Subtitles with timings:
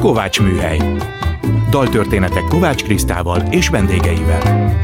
[0.00, 0.78] Kovács Műhely.
[1.70, 4.74] Daltörténetek Kovács Krisztával és vendégeivel.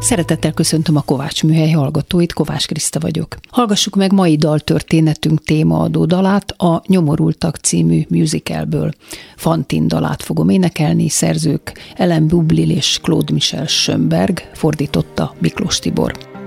[0.00, 3.36] Szeretettel köszöntöm a Kovács Műhely hallgatóit, Kovács Kriszta vagyok.
[3.50, 8.90] Hallgassuk meg mai daltörténetünk témaadó dalát, a Nyomorultak című musicalből.
[9.36, 16.37] Fantin dalát fogom énekelni, szerzők Ellen Bublil és Claude Michel Schönberg, fordította Miklós Tibor.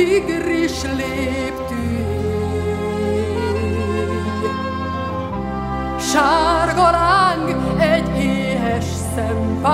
[0.00, 2.08] tigris léptűig.
[5.98, 7.48] Sárga láng
[7.78, 8.84] egy éhes
[9.14, 9.70] szempár,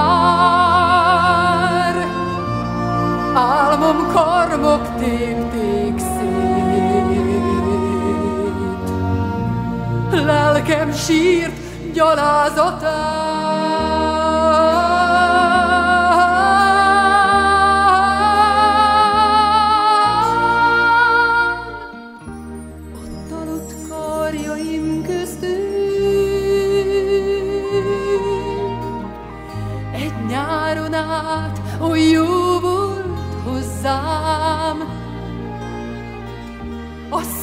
[3.34, 6.24] álmom karmok tépték szét.
[10.24, 11.56] Lelkem sírt
[11.92, 13.25] gyalázatát,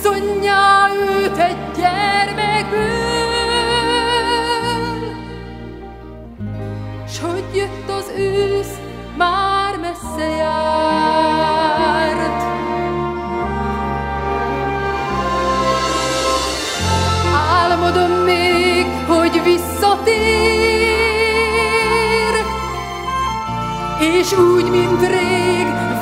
[0.04, 2.82] asszonyjá őt egy gyermekből.
[7.08, 8.78] S hogy jött az ősz,
[9.18, 11.22] már messze járt.
[17.60, 20.14] Álmodom még, hogy visszatér,
[24.00, 25.93] és úgy, mint rég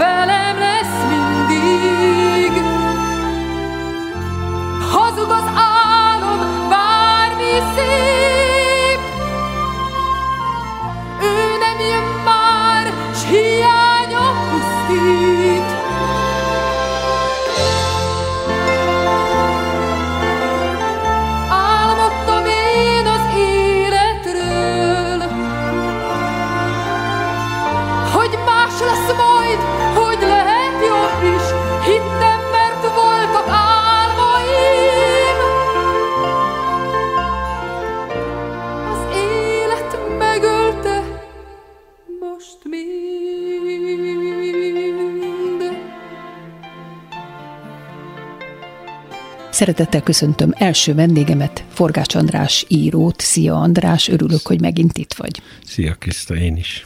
[49.61, 53.19] Szeretettel köszöntöm első vendégemet, Forgács András írót.
[53.19, 55.41] Szia András, örülök, hogy megint itt vagy.
[55.65, 56.85] Szia Kriszta, én is.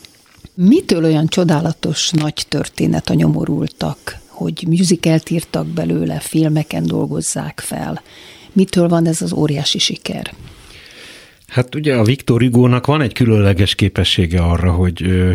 [0.53, 8.01] Mitől olyan csodálatos nagy történet a nyomorultak, hogy musicalt írtak belőle, filmeken dolgozzák fel?
[8.51, 10.33] Mitől van ez az óriási siker?
[11.47, 15.31] Hát ugye a Viktor Hugo-nak van egy különleges képessége arra, hogy ö,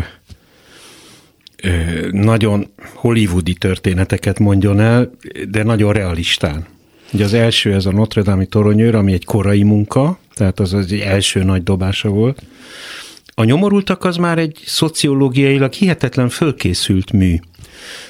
[1.63, 1.69] ö,
[2.11, 5.11] nagyon hollywoodi történeteket mondjon el,
[5.49, 6.79] de nagyon realistán.
[7.13, 10.91] Ugye az első ez a Notre Dame-i toronyőr, ami egy korai munka, tehát az az
[10.91, 12.43] egy első nagy dobása volt.
[13.35, 17.35] A nyomorultak az már egy szociológiailag hihetetlen fölkészült mű,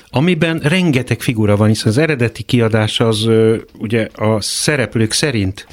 [0.10, 3.30] amiben rengeteg figura van, hiszen az eredeti kiadás az
[3.78, 5.68] ugye a szereplők szerint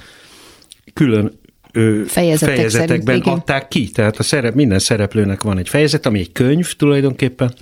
[0.92, 1.32] külön
[2.06, 6.32] Fejezetek fejezetekben szerint, adták ki, tehát a szerep, minden szereplőnek van egy fejezet, ami egy
[6.32, 7.54] könyv tulajdonképpen,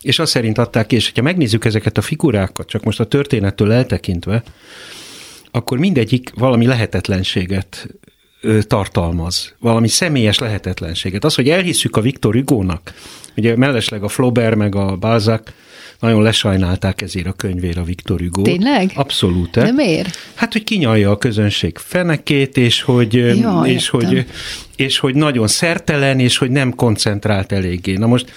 [0.00, 3.72] és azt szerint adták ki, és ha megnézzük ezeket a figurákat, csak most a történettől
[3.72, 4.42] eltekintve,
[5.56, 7.88] akkor mindegyik valami lehetetlenséget
[8.60, 11.24] tartalmaz, valami személyes lehetetlenséget.
[11.24, 12.94] Az, hogy elhisszük a Viktor Hugo-nak,
[13.36, 15.50] ugye mellesleg a Flaubert meg a Balzac
[16.00, 18.42] nagyon lesajnálták ezért a könyvére a Viktor Hugo.
[18.42, 18.90] Tényleg?
[18.94, 19.50] Abszolút.
[19.50, 20.16] De miért?
[20.34, 24.26] Hát, hogy kinyalja a közönség fenekét, és hogy, ja, és, hogy,
[24.76, 27.96] és hogy nagyon szertelen, és hogy nem koncentrált eléggé.
[27.96, 28.30] Na most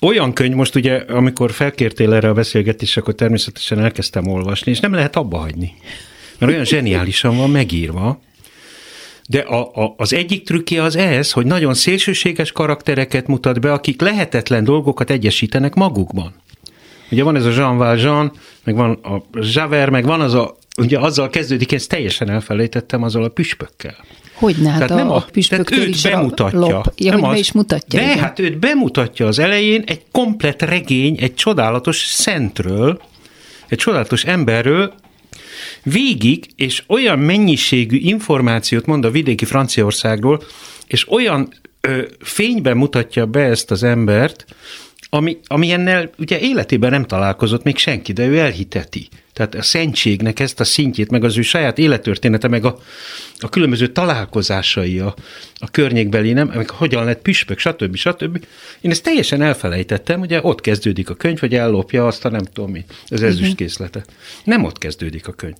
[0.00, 4.92] olyan könyv, most ugye, amikor felkértél erre a beszélgetésre, akkor természetesen elkezdtem olvasni, és nem
[4.92, 5.74] lehet abba hagyni.
[6.40, 8.20] Mert olyan zseniálisan van megírva,
[9.28, 14.00] de a, a, az egyik trükkje az ez, hogy nagyon szélsőséges karaktereket mutat be, akik
[14.00, 16.34] lehetetlen dolgokat egyesítenek magukban.
[17.10, 18.32] Ugye van ez a Jean Valjean,
[18.64, 23.24] meg van a Javert, meg van az a, ugye azzal kezdődik, ezt teljesen elfelejtettem, azzal
[23.24, 23.96] a püspökkel.
[24.34, 26.58] Hogy ne, hát nem a, a püspöktől őt is bemutatja.
[26.58, 26.92] Lop.
[26.96, 28.00] Ja, nem hogy az, is mutatja.
[28.00, 28.18] De igen.
[28.18, 33.00] hát őt bemutatja az elején egy komplet regény, egy csodálatos szentről,
[33.68, 34.94] egy csodálatos emberről,
[35.82, 40.42] végig, és olyan mennyiségű információt mond a vidéki Franciaországról,
[40.86, 41.48] és olyan
[41.80, 44.44] ö, fényben mutatja be ezt az embert,
[45.10, 49.08] ami, ami ennel ugye életében nem találkozott még senki, de ő elhiteti.
[49.32, 52.78] Tehát a szentségnek ezt a szintjét, meg az ő saját élettörténete, meg a,
[53.38, 55.14] a különböző találkozásai a,
[55.58, 57.96] a környékbeli, nem, meg hogyan lett püspök, stb.
[57.96, 58.44] stb.
[58.80, 62.70] Én ezt teljesen elfelejtettem, ugye ott kezdődik a könyv, hogy ellopja azt a nem tudom
[62.70, 64.12] mi, az ezüstkészletet.
[64.44, 65.56] Nem ott kezdődik a könyv.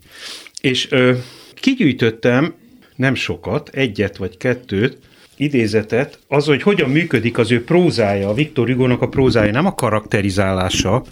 [0.61, 1.15] És ö,
[1.55, 2.55] kigyűjtöttem
[2.97, 4.99] nem sokat, egyet vagy kettőt,
[5.41, 9.75] idézetet, az, hogy hogyan működik az ő prózája, a Viktor Hugo-nak a prózája, nem a
[9.75, 11.05] karakterizálása,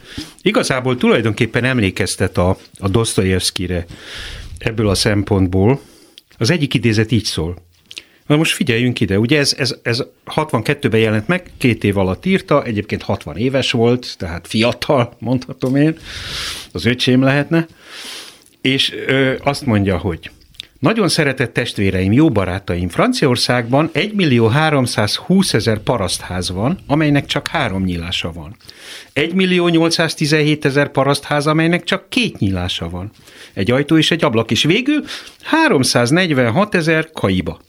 [0.43, 3.87] igazából tulajdonképpen emlékeztet a, a Dostoyevskire
[4.59, 5.81] ebből a szempontból.
[6.39, 7.57] Az egyik idézet így szól.
[8.27, 10.03] Na most figyeljünk ide, ugye ez, ez, ez
[10.35, 15.99] 62-ben jelent meg, két év alatt írta, egyébként 60 éves volt, tehát fiatal, mondhatom én,
[16.73, 17.67] az öcsém lehetne,
[18.61, 20.31] és ö, azt mondja, hogy
[20.79, 27.85] nagyon szeretett testvéreim, jó barátaim, Franciaországban 1 millió 320 ezer parasztház van, amelynek csak három
[27.85, 28.57] nyílása van.
[29.13, 33.11] 1 millió 817 ezer parasztház, amelynek csak két nyílása van.
[33.53, 35.05] Egy ajtó és egy ablak, és végül
[35.43, 37.61] 346 ezer kaiba.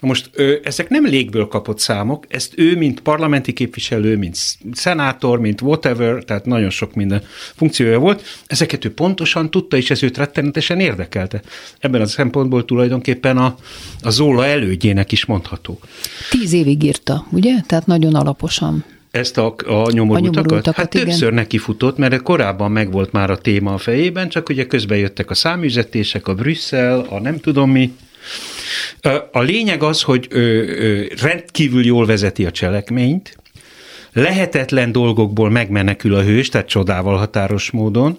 [0.00, 0.30] Na most
[0.62, 4.36] ezek nem légből kapott számok, ezt ő, mint parlamenti képviselő, mint
[4.72, 7.22] szenátor, mint whatever, tehát nagyon sok minden
[7.54, 11.42] funkciója volt, ezeket ő pontosan tudta, és ez őt rettenetesen érdekelte.
[11.78, 13.56] Ebben a szempontból tulajdonképpen a,
[14.02, 15.78] a Zóla elődjének is mondható.
[16.30, 17.60] Tíz évig írta, ugye?
[17.66, 18.84] Tehát nagyon alaposan.
[19.10, 20.12] Ezt a, a nyomorultakat?
[20.12, 21.06] A nyomorultakat hát igen.
[21.06, 25.34] többször nekifutott, mert korábban megvolt már a téma a fejében, csak ugye közben jöttek a
[25.34, 27.92] számüzetések, a Brüsszel, a nem tudom mi,
[29.32, 30.28] a lényeg az, hogy
[31.22, 33.36] rendkívül jól vezeti a cselekményt,
[34.12, 38.18] lehetetlen dolgokból megmenekül a hős, tehát csodával határos módon.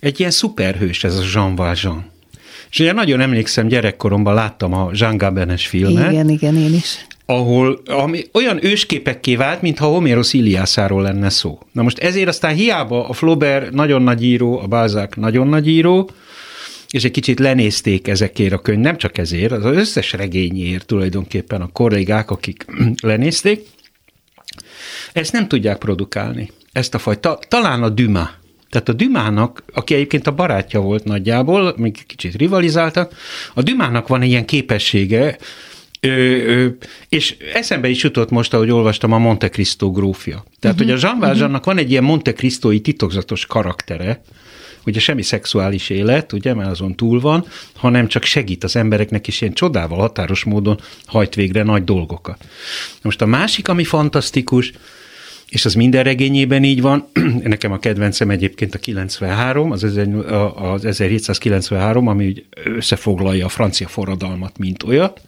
[0.00, 2.10] Egy ilyen szuperhős ez a Jean Valjean.
[2.70, 6.12] És ugye nagyon emlékszem, gyerekkoromban láttam a Jean Gabenes filmet.
[6.12, 7.06] Igen, igen, én is.
[7.26, 11.58] Ahol ami olyan ősképekké vált, mintha Homérosz Iliászáról lenne szó.
[11.72, 16.10] Na most ezért aztán hiába a Flaubert nagyon nagy író, a Balzac nagyon nagy író,
[16.90, 21.72] és egy kicsit lenézték ezekért a könyv, nem csak ezért, az összes regényért tulajdonképpen a
[21.72, 22.66] kollégák, akik
[23.02, 23.66] lenézték,
[25.12, 26.50] ezt nem tudják produkálni.
[26.72, 28.30] Ezt a fajta, talán a Düma,
[28.70, 33.14] tehát a Dümának, aki egyébként a barátja volt nagyjából, még kicsit rivalizáltak,
[33.54, 35.38] a Dümának van ilyen képessége,
[36.02, 36.68] Ö, ö,
[37.08, 40.44] és eszembe is jutott most, ahogy olvastam a Monte Cristo grófja.
[40.60, 41.74] Tehát, uh-huh, hogy a Jean Valjeannak uh-huh.
[41.74, 44.22] van egy ilyen Monte Cristói titokzatos karaktere,
[44.86, 49.40] ugye semmi szexuális élet, ugye, mert azon túl van, hanem csak segít az embereknek, is
[49.40, 52.44] ilyen csodával, határos módon hajt végre nagy dolgokat.
[53.02, 54.72] Most a másik, ami fantasztikus,
[55.48, 57.08] és az minden regényében így van.
[57.42, 59.82] Nekem a kedvencem egyébként a 93, az,
[60.54, 65.20] az 1793, ami összefoglalja a francia forradalmat, mint olyat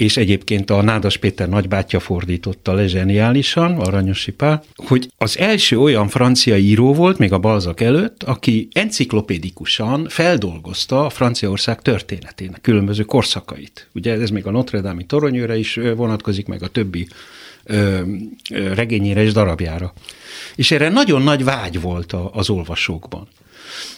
[0.00, 6.08] és egyébként a Nádas Péter nagybátyja fordította le zseniálisan, Aranyosi Pál, hogy az első olyan
[6.08, 13.88] francia író volt, még a Balzak előtt, aki enciklopédikusan feldolgozta a Franciaország történetének különböző korszakait.
[13.94, 17.06] Ugye ez még a Notre Dame-i toronyőre is vonatkozik, meg a többi
[17.64, 18.00] ö,
[18.48, 19.92] regényére és darabjára.
[20.56, 23.28] És erre nagyon nagy vágy volt az olvasókban.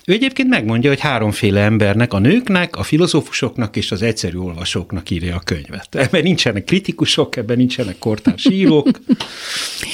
[0.05, 5.37] Ő egyébként megmondja, hogy háromféle embernek, a nőknek, a filozófusoknak és az egyszerű olvasóknak írja
[5.37, 5.95] a könyvet.
[5.95, 8.91] Ebben nincsenek kritikusok, ebben nincsenek kortárs írók.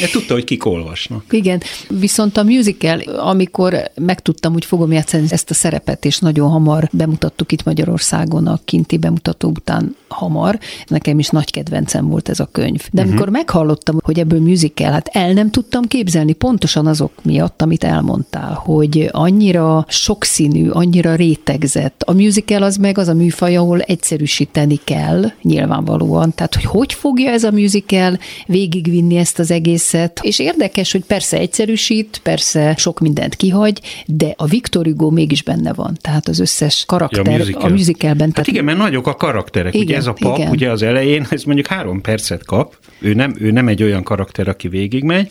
[0.01, 1.25] De tudta, hogy kik olvasnak.
[1.31, 6.89] Igen, viszont a musical, amikor megtudtam, hogy fogom játszani ezt a szerepet, és nagyon hamar
[6.93, 12.49] bemutattuk itt Magyarországon a kinti bemutató után hamar, nekem is nagy kedvencem volt ez a
[12.53, 12.87] könyv.
[12.93, 13.35] De amikor uh-huh.
[13.37, 19.09] meghallottam, hogy ebből musical, hát el nem tudtam képzelni pontosan azok miatt, amit elmondtál, hogy
[19.13, 22.03] annyira sokszínű, annyira rétegzett.
[22.03, 26.35] A musical az meg az a műfaj, ahol egyszerűsíteni kell, nyilvánvalóan.
[26.35, 30.21] Tehát, hogy hogy fogja ez a musical végigvinni ezt az egészet.
[30.23, 35.73] És érdekes, hogy persze egyszerűsít, persze sok mindent kihagy, de a Victor Hugo mégis benne
[35.73, 35.97] van.
[36.01, 37.63] Tehát az összes karakter ja, a, musical.
[37.63, 38.33] a musicalben.
[38.35, 39.75] Hát igen, mert nagyok a karakterek.
[39.75, 39.87] Igen.
[39.87, 40.51] Ugye ez a pap, igen.
[40.51, 44.49] ugye az elején, ez mondjuk három percet kap, ő nem, ő nem egy olyan karakter,
[44.49, 45.31] aki végigmegy,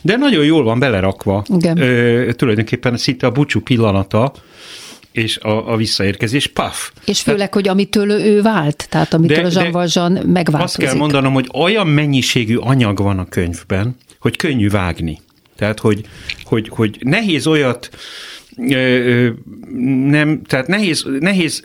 [0.00, 1.44] de nagyon jól van belerakva.
[1.56, 1.78] Igen.
[1.78, 4.32] Ö, tulajdonképpen szinte a búcsú pillanata,
[5.12, 6.90] és a, a visszaérkezés, paf.
[7.04, 10.62] És főleg, hogy amitől ő vált, tehát amitől de, a Jean Valjean megváltozik.
[10.62, 15.20] Azt kell mondanom, hogy olyan mennyiségű anyag van a könyvben, hogy könnyű vágni.
[15.56, 16.00] Tehát, hogy,
[16.44, 17.90] hogy, hogy nehéz olyat
[20.06, 21.64] nem, tehát nehéz, nehéz,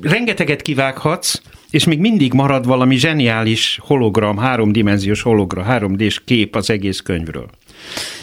[0.00, 7.00] rengeteget kivághatsz, és még mindig marad valami zseniális hologram, háromdimenziós hologram, 3D-s kép az egész
[7.00, 7.48] könyvről.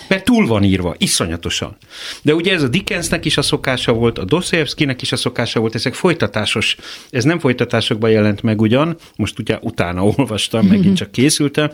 [0.07, 1.77] Mert túl van írva, iszonyatosan.
[2.21, 5.75] De ugye ez a Dickensnek is a szokása volt, a Dostoyevskynek is a szokása volt,
[5.75, 6.75] ezek folytatásos,
[7.09, 11.71] ez nem folytatásokban jelent meg ugyan, most ugye utána olvastam, megint csak készültem,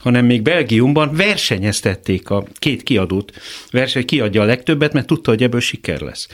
[0.00, 3.32] hanem még Belgiumban versenyeztették a két kiadót,
[3.70, 6.28] verseny kiadja a legtöbbet, mert tudta, hogy ebből siker lesz.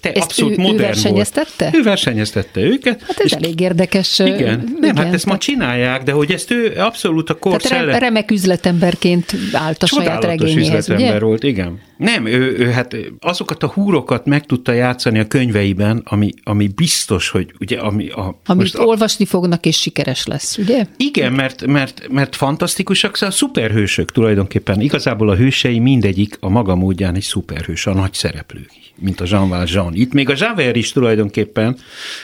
[0.00, 1.64] Te ezt abszolút ő, modern ő versenyeztette?
[1.70, 1.74] Volt.
[1.76, 3.02] Ő versenyeztette őket.
[3.06, 4.18] Hát ez elég érdekes.
[4.18, 7.68] Igen, igen nem, hát ezt ma csinálják, de hogy ezt ő abszolút a korszellem.
[7.68, 7.98] Tehát szelle...
[7.98, 11.26] remek üzletemberként állt a saját regényéhez, üzletember ugye?
[11.26, 11.80] volt, igen.
[11.96, 17.28] Nem, ő, ő hát azokat a húrokat meg tudta játszani a könyveiben, ami, ami biztos,
[17.28, 18.40] hogy ugye, ami a...
[18.46, 20.86] Amit a, olvasni fognak, és sikeres lesz, ugye?
[20.96, 24.80] Igen, mert, mert, mert fantasztikusak, szóval a szuperhősök tulajdonképpen.
[24.80, 29.48] Igazából a hősei mindegyik a maga módján egy szuperhős, a nagy szereplő, mint a Jean
[29.48, 29.94] Valjean.
[29.94, 31.76] Itt még a Javert is tulajdonképpen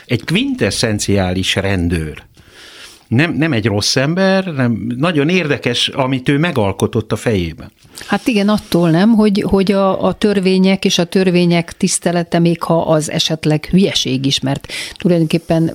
[0.05, 2.25] egy quintessenciális rendőr
[3.07, 7.71] nem, nem egy rossz ember, nem, nagyon érdekes, amit ő megalkotott a fejében.
[8.05, 12.81] Hát igen, attól nem, hogy, hogy a, a törvények és a törvények tisztelete, még ha
[12.81, 15.71] az esetleg hülyeség is, mert tulajdonképpen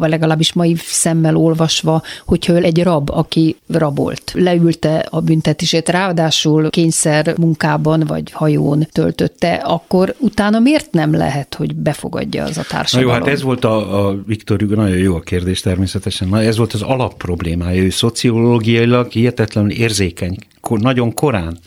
[0.00, 7.34] legalábbis mai szemmel olvasva, hogyha ő egy rab, aki rabolt, leülte a büntetését, ráadásul kényszer
[7.38, 13.12] munkában vagy hajón töltötte, akkor utána miért nem lehet, hogy befogadja az a társadalom?
[13.12, 16.28] Na jó, hát ez volt a, a Viktor Hugo, nagyon jó a kérdés természetesen.
[16.28, 17.82] Na, ez volt az alapproblémája.
[17.82, 20.36] Ő szociológiailag hihetetlenül érzékeny,
[20.70, 21.58] nagyon korán.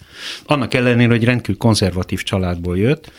[0.45, 3.11] Annak ellenére, hogy rendkívül konzervatív családból jött,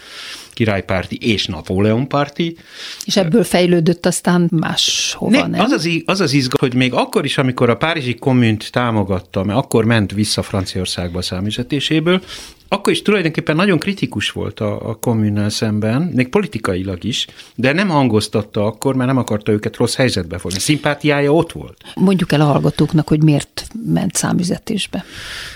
[0.58, 2.56] királypárti és Napóleon párti.
[3.04, 5.50] És ebből fejlődött aztán máshova, nem?
[5.50, 5.60] nem?
[5.60, 9.58] Az az, az, az izgat, hogy még akkor is, amikor a Párizsi kommunt támogatta, mert
[9.58, 12.22] akkor ment vissza Franciaországba a számüzetéséből,
[12.68, 17.88] akkor is tulajdonképpen nagyon kritikus volt a, a kommunnál szemben, még politikailag is, de nem
[17.88, 20.58] hangoztatta akkor, mert nem akarta őket rossz helyzetbe fogni.
[20.58, 21.76] Szimpátiája ott volt.
[21.94, 25.04] Mondjuk el a hallgatóknak, hogy miért ment számüzetésbe.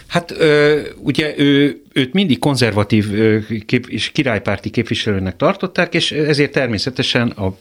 [0.07, 3.11] Hát ö, ugye ő, őt mindig konzervatív
[3.67, 7.57] kép, és királypárti képviselőnek tartották, és ezért természetesen a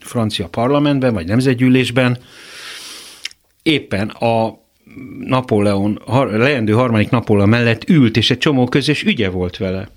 [0.00, 2.18] francia parlamentben, vagy nemzetgyűlésben
[3.62, 4.61] éppen a
[5.18, 9.88] Napóleon, leendő harmadik Napóleon mellett ült, és egy csomó közös ügye volt vele.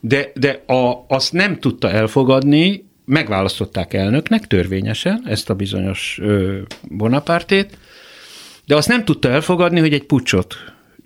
[0.00, 6.20] De, de a, azt nem tudta elfogadni, megválasztották elnöknek törvényesen ezt a bizonyos
[6.88, 7.78] Bonapártét,
[8.66, 10.56] de azt nem tudta elfogadni, hogy egy pucsot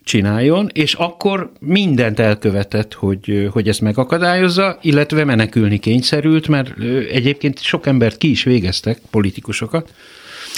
[0.04, 7.86] csináljon, és akkor mindent elkövetett, hogy, hogy ezt megakadályozza, illetve menekülni kényszerült, mert egyébként sok
[7.86, 9.94] embert ki is végeztek, politikusokat.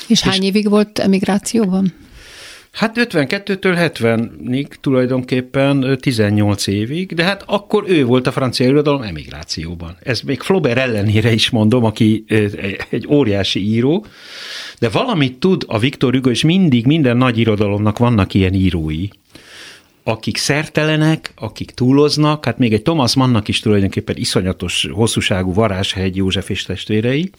[0.03, 1.93] És, és hány évig volt emigrációban?
[2.77, 9.97] Hát 52-től 70-ig tulajdonképpen 18 évig, de hát akkor ő volt a francia irodalom emigrációban.
[10.03, 12.25] Ez még Flaubert ellenére is mondom, aki
[12.91, 14.07] egy óriási író,
[14.79, 19.09] de valamit tud a Viktor Hugo, és mindig minden nagy irodalomnak vannak ilyen írói,
[20.09, 26.51] akik szertelenek, akik túloznak, hát még egy Thomas Mannnak is tulajdonképpen iszonyatos hosszúságú varázshegy József
[26.51, 27.31] és testvérei,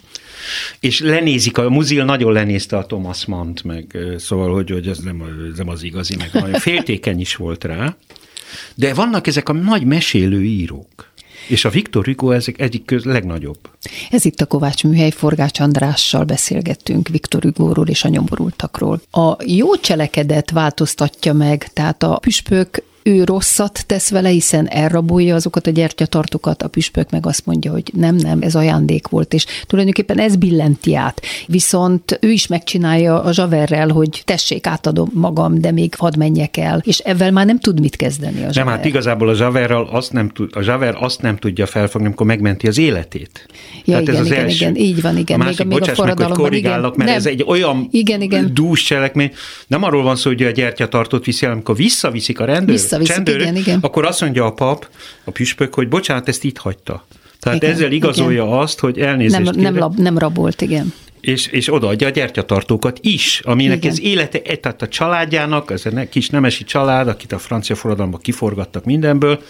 [0.79, 5.23] és lenézik, a muzil nagyon lenézte a Thomas Mann-t, meg szóval, hogy, hogy ez nem,
[5.51, 7.95] ez nem az igazi, meg nagyon féltékeny is volt rá,
[8.75, 11.06] de vannak ezek a nagy mesélő írók,
[11.47, 13.57] és a Viktor Hugo ezek egyik köz legnagyobb.
[14.09, 19.01] Ez itt a Kovács Műhely Forgács Andrással beszélgettünk Viktor Hugo-ról és a nyomorultakról.
[19.11, 25.67] A jó cselekedet változtatja meg, tehát a püspök ő rosszat tesz vele, hiszen elrabolja azokat
[25.67, 30.19] a gyertyatartókat, a püspök meg azt mondja, hogy nem, nem, ez ajándék volt, és tulajdonképpen
[30.19, 31.21] ez billenti át.
[31.47, 36.81] Viszont ő is megcsinálja a zsaverrel, hogy tessék, átadom magam, de még hadd menjek el,
[36.85, 38.55] és ezzel már nem tud mit kezdeni a zsaver.
[38.55, 42.25] Nem, hát igazából a zsaverral azt nem tud, a zsaver azt nem tudja felfogni, amikor
[42.25, 43.45] megmenti az életét.
[43.75, 44.55] Ja, Tehát igen, ez az igen, első.
[44.55, 45.41] igen, így van, igen.
[45.41, 46.97] A másik, még, még a meg, hogy korrigálok, igen.
[46.97, 47.17] mert nem.
[47.17, 48.53] ez egy olyan igen, igen.
[48.53, 49.31] dús cselekmény.
[49.67, 53.55] Nem arról van szó, hogy a gyertyatartót viszi amikor visszaviszik a rendőr, Vissza visszaviszik, igen,
[53.55, 53.79] igen.
[53.81, 54.87] akkor azt mondja a pap,
[55.23, 57.05] a püspök, hogy bocsánat, ezt itt hagyta.
[57.39, 58.57] Tehát igen, ezzel igazolja igen.
[58.57, 60.93] azt, hogy elnézést nem, nem, lab, nem rabolt, igen.
[61.21, 63.91] És, és odaadja a gyertyatartókat is, aminek igen.
[63.91, 68.19] ez élete, e, tehát a családjának, ez a kis nemesi család, akit a francia forradalomban
[68.21, 69.41] kiforgattak mindenből,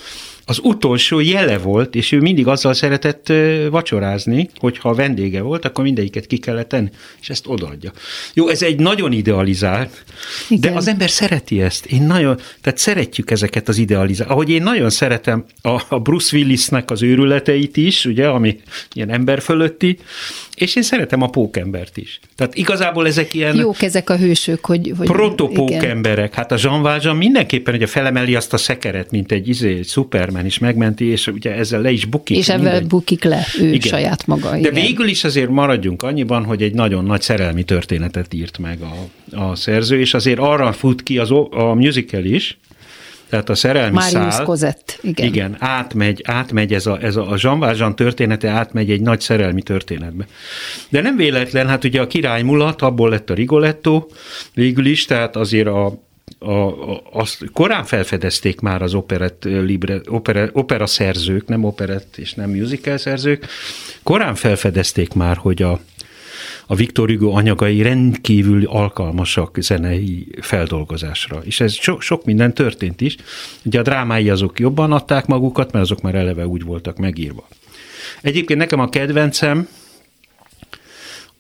[0.50, 3.34] az utolsó jele volt, és ő mindig azzal szeretett
[3.70, 6.90] vacsorázni, hogy ha vendége volt, akkor mindegyiket ki kellett tenni,
[7.22, 7.92] és ezt odaadja.
[8.34, 10.04] Jó, ez egy nagyon idealizált,
[10.50, 10.72] Igen.
[10.72, 11.86] de az ember szereti ezt.
[11.86, 14.30] Én nagyon, tehát szeretjük ezeket az idealizált.
[14.30, 18.60] Ahogy én nagyon szeretem a, a Bruce Willisnek az őrületeit is, ugye, ami
[18.94, 19.98] ilyen ember fölötti,
[20.58, 22.20] és én szeretem a pókembert is.
[22.36, 23.56] Tehát igazából ezek ilyen...
[23.56, 24.94] Jók ezek a hősök, hogy...
[24.98, 26.34] hogy protopókemberek.
[26.34, 30.46] Hát a Jean Valjean mindenképpen ugye felemeli azt a szekeret, mint egy, izé, egy Superman
[30.46, 32.38] is megmenti, és ugye ezzel le is bukik.
[32.38, 33.80] És ebben bukik le ő igen.
[33.80, 34.50] saját maga.
[34.50, 34.74] De igen.
[34.74, 38.96] végül is azért maradjunk annyiban, hogy egy nagyon nagy szerelmi történetet írt meg a,
[39.38, 42.58] a szerző, és azért arra fut ki az, a musical is,
[43.30, 45.28] tehát a szerelmi Marius szál, Kozett, igen.
[45.28, 49.62] igen, átmegy, átmegy ez a, ez a, a Jean Valjean története, átmegy egy nagy szerelmi
[49.62, 50.28] történetbe.
[50.90, 54.06] De nem véletlen, hát ugye a király mulat, abból lett a Rigoletto
[54.54, 55.86] végül is, tehát azért a,
[56.40, 62.34] a, a, azt korán felfedezték már az operett libre, opera, opera szerzők, nem operett és
[62.34, 63.48] nem musical szerzők,
[64.04, 65.80] korán felfedezték már, hogy a,
[66.68, 71.42] a Victor Hugo anyagai rendkívül alkalmasak zenei feldolgozásra.
[71.44, 73.16] És ez so, sok minden történt is.
[73.66, 77.48] Ugye a drámái azok jobban adták magukat, mert azok már eleve úgy voltak megírva.
[78.22, 79.68] Egyébként nekem a kedvencem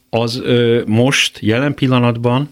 [0.10, 2.50] az ö, most, jelen pillanatban,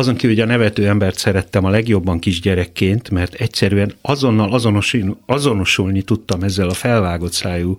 [0.00, 6.02] azon kívül, hogy a nevető embert szerettem a legjobban kisgyerekként, mert egyszerűen azonnal azonosulni, azonosulni
[6.02, 7.76] tudtam ezzel a felvágott szájú,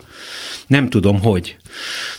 [0.68, 1.58] nem tudom hogy.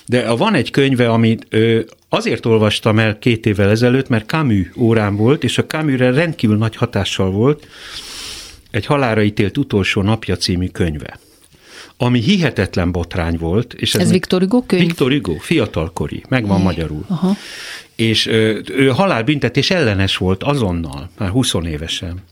[0.06, 5.16] De van egy könyve, amit ö, azért olvastam el két évvel ezelőtt, mert Camus órán
[5.16, 7.66] volt, és a Camusre rendkívül nagy hatással volt
[8.70, 11.18] egy halára ítélt utolsó napja című könyve
[11.96, 13.74] ami hihetetlen botrány volt.
[13.74, 14.82] És ez, ez Victor Hugo könyv?
[14.82, 16.62] Victor Hugo, fiatalkori, megvan é.
[16.62, 17.04] magyarul.
[17.08, 17.36] Aha.
[18.02, 22.22] És ő, halálbüntetés ellenes volt azonnal, már 20 évesen.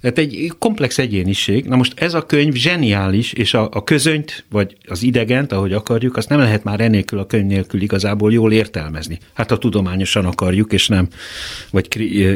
[0.00, 1.64] Tehát egy komplex egyéniség.
[1.64, 6.16] Na most ez a könyv zseniális, és a, a közönyt, vagy az idegent, ahogy akarjuk,
[6.16, 9.18] azt nem lehet már enélkül a könyv nélkül igazából jól értelmezni.
[9.32, 11.08] Hát ha tudományosan akarjuk, és nem,
[11.70, 11.86] vagy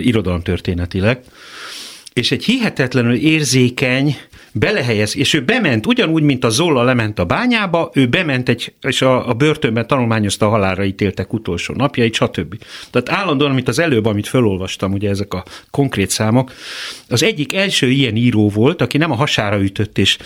[0.07, 1.21] irodalomtörténetileg.
[2.13, 4.17] És egy hihetetlenül érzékeny,
[4.53, 9.03] belehelyez, és ő bement, ugyanúgy, mint a Zolla lement a bányába, ő bement egy, és
[9.03, 12.55] a, a börtönben tanulmányozta a halálra ítéltek utolsó napjait, stb.
[12.91, 16.53] Tehát állandóan, amit az előbb, amit felolvastam, ugye ezek a konkrét számok,
[17.09, 20.19] az egyik első ilyen író volt, aki nem a hasára ütött, és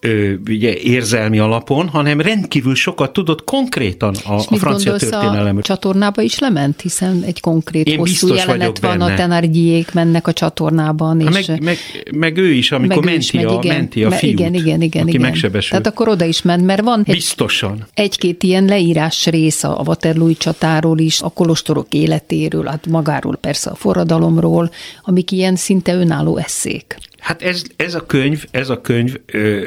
[0.00, 5.58] ö, ugye érzelmi alapon, hanem rendkívül sokat tudott konkrétan a, a francia történelemről.
[5.58, 9.12] a csatornába is lement, hiszen egy konkrét Én hosszú jelenet van, benne.
[9.12, 11.20] a Tenardiék mennek a csatornában.
[11.20, 11.76] És meg, meg,
[12.14, 15.02] meg, ő is, amikor meg menti, is, a, igen, menti a fiút, igen, igen, igen,
[15.02, 15.20] aki igen.
[15.20, 15.70] megsebesült.
[15.70, 17.86] Tehát akkor oda is ment, mert van egy, Biztosan.
[17.94, 23.74] egy-két ilyen leírás rész a Waterloo csatáról is, a kolostorok életéről, hát magáról persze a
[23.74, 24.70] forradalomról,
[25.02, 26.96] amik ilyen szinte önálló eszék.
[27.18, 29.64] Hát ez, ez a könyv, ez a könyv ö,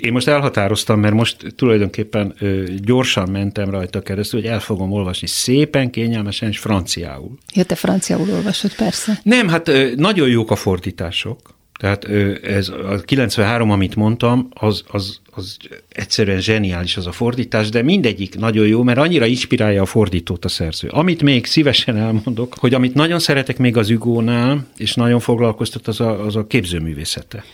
[0.00, 5.26] én most elhatároztam, mert most tulajdonképpen ö, gyorsan mentem rajta keresztül, hogy el fogom olvasni
[5.26, 7.38] szépen, kényelmesen és franciául.
[7.54, 9.20] Ja, te franciául olvasod, persze.
[9.22, 11.56] Nem, hát ö, nagyon jók a fordítások.
[11.78, 12.04] Tehát
[12.42, 15.56] ez a 93, amit mondtam, az, az, az
[15.88, 20.48] egyszerűen zseniális az a fordítás, de mindegyik nagyon jó, mert annyira inspirálja a fordítót a
[20.48, 20.88] szerző.
[20.88, 26.00] Amit még szívesen elmondok, hogy amit nagyon szeretek még az Ügónál, és nagyon foglalkoztat, az
[26.00, 27.44] a, az a képzőművészete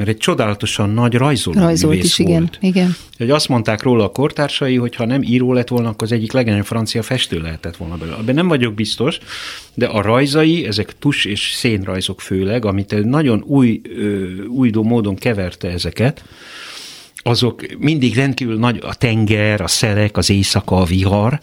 [0.00, 2.28] mert egy csodálatosan nagy rajzoló Rajzolt is, volt.
[2.28, 2.50] igen.
[2.60, 2.96] igen.
[3.18, 6.32] Hogy azt mondták róla a kortársai, hogy ha nem író lett volna, akkor az egyik
[6.32, 8.16] legnagyobb francia festő lehetett volna belőle.
[8.16, 9.18] Abban nem vagyok biztos,
[9.74, 13.80] de a rajzai, ezek tus és szénrajzok főleg, amit nagyon új,
[14.48, 16.24] újdó módon keverte ezeket,
[17.14, 21.40] azok mindig rendkívül nagy, a tenger, a szelek, az éjszaka, a vihar,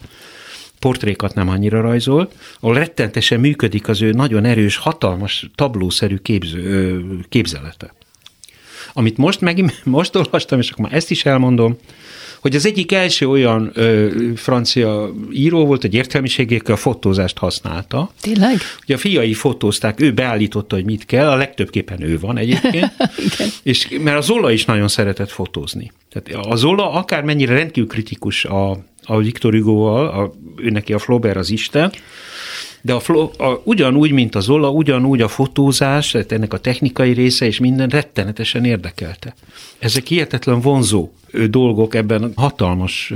[0.78, 7.92] portrékat nem annyira rajzol, ahol rettentesen működik az ő nagyon erős, hatalmas, tablószerű képző, képzelete.
[8.98, 11.76] Amit most megint, most olvastam, és akkor már ezt is elmondom,
[12.40, 18.10] hogy az egyik első olyan ö, francia író volt, hogy értelmiségékkel a fotózást használta.
[18.20, 18.56] Tényleg?
[18.82, 22.92] Ugye a fiai fotózták, ő beállította, hogy mit kell, a legtöbbképpen ő van egyébként.
[23.62, 25.92] És, mert a Zola is nagyon szeretett fotózni.
[26.12, 28.70] Tehát a Zola akármennyire rendkívül kritikus a,
[29.04, 31.92] a Victor Hugo-val, a, ő neki a Flaubert az Isten,
[32.82, 37.12] de a, flow, a, ugyanúgy, mint az Zola, ugyanúgy a fotózás, tehát ennek a technikai
[37.12, 39.34] része és minden rettenetesen érdekelte.
[39.78, 41.10] Ezek hihetetlen vonzó
[41.50, 43.12] dolgok ebben a hatalmas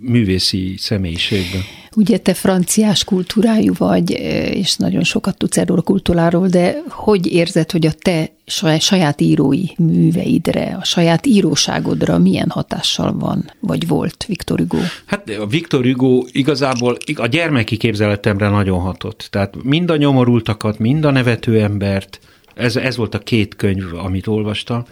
[0.00, 1.60] művészi személyiségben.
[1.96, 4.10] Ugye te franciás kultúrájú vagy,
[4.50, 8.30] és nagyon sokat tudsz erről a kultúráról, de hogy érzed, hogy a te
[8.78, 14.78] saját írói műveidre, a saját íróságodra milyen hatással van, vagy volt Viktor Hugo?
[15.04, 19.28] Hát a Viktor Hugo igazából a gyermeki képzeletemre nagyon hatott.
[19.30, 22.20] Tehát mind a nyomorultakat, mind a nevető embert,
[22.56, 24.84] Ez, ez volt a két könyv, amit olvastam.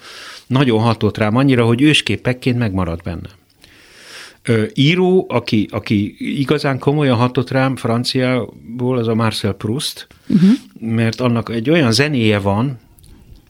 [0.46, 3.30] Nagyon hatott rám annyira, hogy ősképekként megmaradt bennem.
[4.42, 10.50] Ö, író, aki, aki igazán komolyan hatott rám franciából, az a Marcel Proust, uh-huh.
[10.80, 12.78] mert annak egy olyan zenéje van,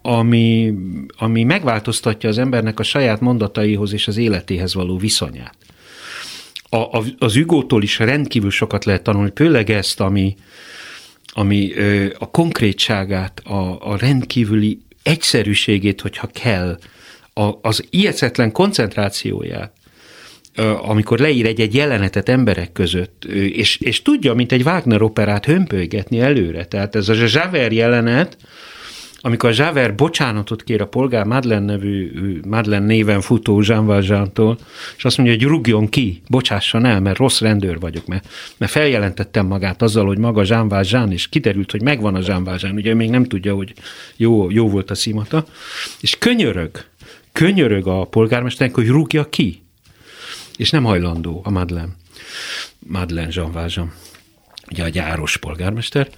[0.03, 0.74] ami,
[1.18, 5.57] ami megváltoztatja az embernek a saját mondataihoz és az életéhez való viszonyát.
[6.68, 10.37] A, a, az Ügótól is rendkívül sokat lehet tanulni, főleg ezt, ami,
[11.32, 11.72] ami
[12.18, 16.78] a konkrétságát, a, a rendkívüli egyszerűségét, hogyha kell,
[17.34, 19.72] a, az ijegyetlen koncentrációját,
[20.82, 26.64] amikor leír egy-egy jelenetet emberek között, és, és tudja, mint egy Wagner operát hömpölygetni előre.
[26.64, 28.37] Tehát ez a Javert jelenet,
[29.26, 32.10] amikor Javert bocsánatot kér a polgár Madeleine nevű,
[32.48, 34.58] Madeleine néven futó Jean Valjean-tól,
[34.96, 39.46] és azt mondja, hogy rúgjon ki, bocsásson el, mert rossz rendőr vagyok, mert, mert feljelentettem
[39.46, 43.10] magát azzal, hogy maga Jean Valjean, és kiderült, hogy megvan a Jean Valjean, ugye még
[43.10, 43.72] nem tudja, hogy
[44.16, 45.44] jó, jó volt a szimata,
[46.00, 46.70] és könyörög,
[47.32, 49.62] könyörög a polgármesternek, hogy rúgja ki,
[50.56, 51.92] és nem hajlandó a Madeleine.
[52.78, 53.92] Madeleine Jean Valjean
[54.70, 56.09] ugye a gyáros polgármester.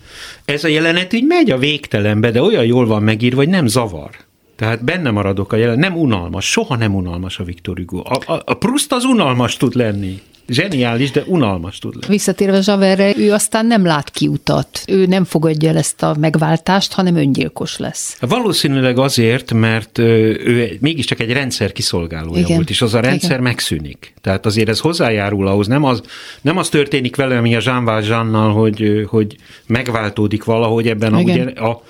[0.44, 4.10] Ez a jelenet így megy a végtelenbe, de olyan jól van megírva, hogy nem zavar.
[4.56, 8.02] Tehát benne maradok a jelen, nem unalmas, soha nem unalmas a Viktor Hugo.
[8.04, 12.12] A, a, a Proust az unalmas tud lenni zseniális, de unalmas tud lenni.
[12.12, 14.82] Visszatérve Zsaverre, ő aztán nem lát kiutat.
[14.86, 18.16] Ő nem fogadja el ezt a megváltást, hanem öngyilkos lesz.
[18.20, 22.56] Valószínűleg azért, mert ő mégiscsak egy rendszer kiszolgálója Igen.
[22.56, 23.42] volt, és az a rendszer Igen.
[23.42, 24.14] megszűnik.
[24.20, 26.02] Tehát azért ez hozzájárul ahhoz, nem az,
[26.40, 31.44] nem az történik vele, ami a Jean Valjeannal, hogy, hogy megváltódik valahogy ebben a, ugye,
[31.44, 31.82] a,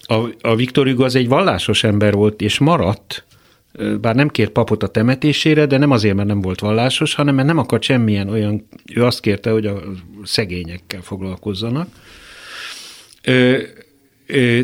[0.00, 3.24] a, a Viktor Hugo az egy vallásos ember volt, és maradt,
[4.00, 7.46] bár nem kért papot a temetésére, de nem azért, mert nem volt vallásos, hanem mert
[7.46, 9.82] nem akart semmilyen olyan, ő azt kérte, hogy a
[10.24, 11.88] szegényekkel foglalkozzanak.
[13.22, 13.58] Ö,
[14.26, 14.60] ö,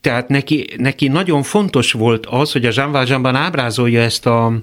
[0.00, 4.58] tehát neki, neki nagyon fontos volt az, hogy a Jean Valjeanban ábrázolja ezt a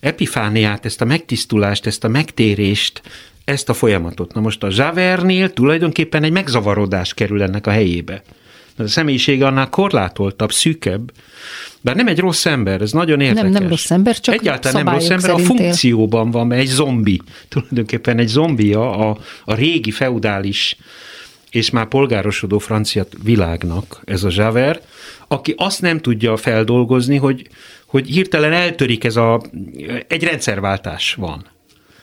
[0.00, 3.02] epifániát, ezt a megtisztulást, ezt a megtérést,
[3.44, 4.34] ezt a folyamatot.
[4.34, 8.22] Na most a Javernél tulajdonképpen egy megzavarodás kerül ennek a helyébe.
[8.76, 11.12] A személyisége annál korlátoltabb, szűkebb,
[11.80, 13.42] bár nem egy rossz ember, ez nagyon érdekes.
[13.42, 17.20] Nem, nem rossz ember, csak Egyáltalán nem rossz ember, a funkcióban van, mert egy zombi.
[17.48, 20.76] Tulajdonképpen egy zombia a, a régi feudális
[21.50, 24.86] és már polgárosodó francia világnak ez a Javert,
[25.28, 27.48] aki azt nem tudja feldolgozni, hogy,
[27.86, 29.42] hogy hirtelen eltörik ez a,
[30.08, 31.46] egy rendszerváltás van.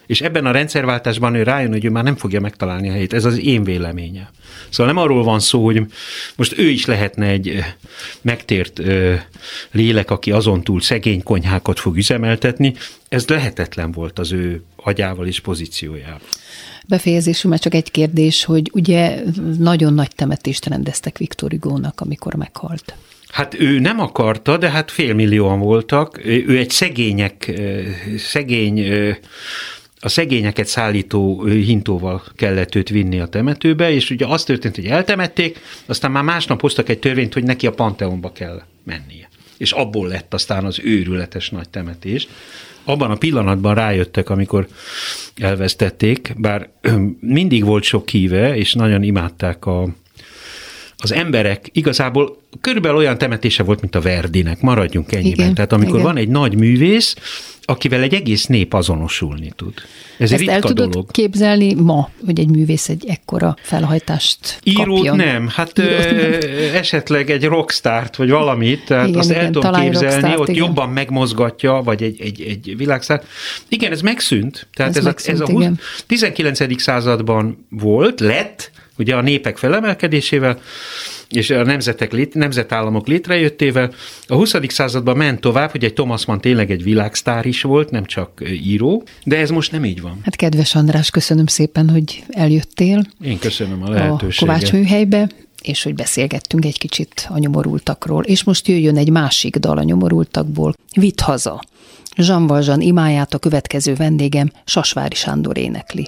[0.05, 3.13] És ebben a rendszerváltásban ő rájön, hogy ő már nem fogja megtalálni a helyét.
[3.13, 4.27] Ez az én véleményem.
[4.69, 5.81] Szóval nem arról van szó, hogy
[6.35, 7.63] most ő is lehetne egy
[8.21, 8.81] megtért
[9.71, 12.73] lélek, aki azon túl szegény konyhákat fog üzemeltetni.
[13.09, 16.19] Ez lehetetlen volt az ő agyával és pozíciójával.
[16.87, 19.21] Befejezésül már csak egy kérdés, hogy ugye
[19.57, 22.95] nagyon nagy temetést rendeztek Viktor Hugo-nak, amikor meghalt.
[23.29, 26.25] Hát ő nem akarta, de hát félmillióan voltak.
[26.25, 27.61] Ő egy szegények,
[28.17, 28.85] szegény
[30.03, 35.59] a szegényeket szállító hintóval kellett őt vinni a temetőbe, és ugye az történt, hogy eltemették,
[35.85, 39.29] aztán már másnap hoztak egy törvényt, hogy neki a Panteonba kell mennie.
[39.57, 42.27] És abból lett aztán az őrületes nagy temetés.
[42.83, 44.67] Abban a pillanatban rájöttek, amikor
[45.35, 46.69] elvesztették, bár
[47.19, 49.87] mindig volt sok híve, és nagyon imádták a,
[51.03, 55.31] az emberek igazából körülbelül olyan temetése volt, mint a Verdinek, maradjunk ennyiben.
[55.31, 56.05] Igen, Tehát amikor igen.
[56.05, 57.15] van egy nagy művész,
[57.65, 59.73] akivel egy egész nép azonosulni tud.
[60.17, 61.11] Ez Ezt egy el tudod dolog.
[61.11, 65.15] képzelni ma, hogy egy művész egy ekkora felhajtást Írót kapjon?
[65.15, 66.75] nem, hát Írót ö, nem.
[66.75, 70.63] esetleg egy rockstárt, vagy valamit, tehát igen, azt igen, el tudom képzelni, ott igen.
[70.63, 73.23] jobban megmozgatja, vagy egy, egy, egy világszár.
[73.67, 74.67] Igen, ez megszűnt.
[74.73, 76.81] Tehát ez, ez, megszűnt, a, ez a 20, 19.
[76.81, 80.59] században volt, lett, ugye a népek felemelkedésével,
[81.29, 83.93] és a nemzetek, lét, nemzetállamok létrejöttével.
[84.27, 84.55] A 20.
[84.67, 89.03] században ment tovább, hogy egy Thomas Mann tényleg egy világsztár is volt, nem csak író,
[89.23, 90.19] de ez most nem így van.
[90.23, 93.05] Hát kedves András, köszönöm szépen, hogy eljöttél.
[93.21, 94.41] Én köszönöm a lehetőséget.
[94.41, 95.29] A Kovács műhelybe
[95.63, 98.23] és hogy beszélgettünk egy kicsit a nyomorultakról.
[98.23, 101.61] És most jöjjön egy másik dal a nyomorultakból, Vitt haza.
[102.15, 106.07] Jean Valjean imáját a következő vendégem Sasvári Sándor énekli.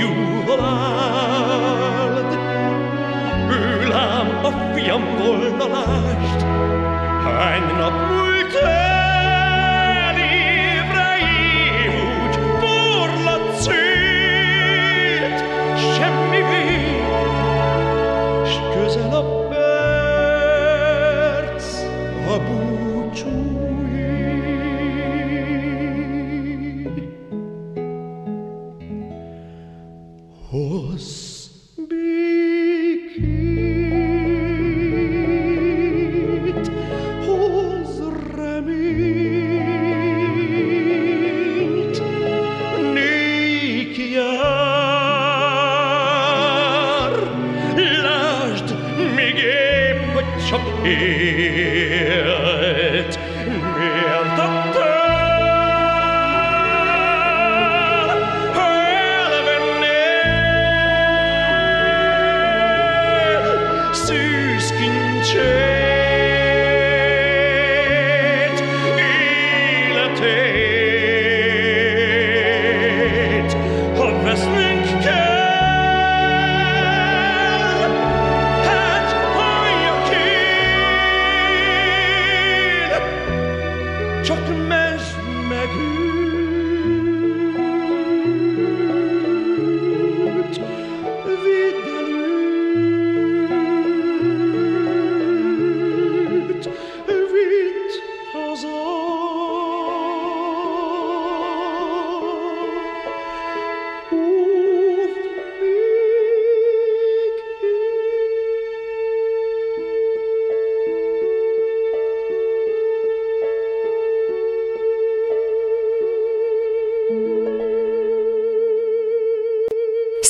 [0.00, 1.50] jóvalád.
[3.50, 6.40] Ő lám a fiam volna, lást,
[7.24, 8.89] hány nap múlt el,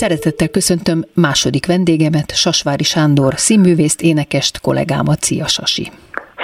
[0.01, 5.21] Szeretettel köszöntöm második vendégemet, Sasvári Sándor, színművészt, énekest, kollégámat.
[5.21, 5.91] Szia, Sasi!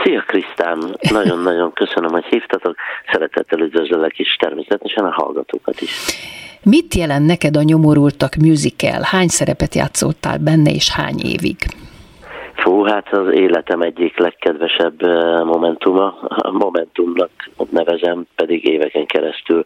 [0.03, 2.77] Szia Krisztán, nagyon-nagyon köszönöm, hogy hívtatok.
[3.13, 5.91] Szeretettel üdvözöllek is természetesen a hallgatókat is.
[6.63, 9.01] Mit jelent neked a Nyomorultak musical?
[9.03, 11.57] Hány szerepet játszottál benne, és hány évig?
[12.67, 16.19] Fú, hát az életem egyik legkedvesebb eh, momentuma,
[16.51, 17.31] momentumnak
[17.71, 19.65] nevezem, pedig éveken keresztül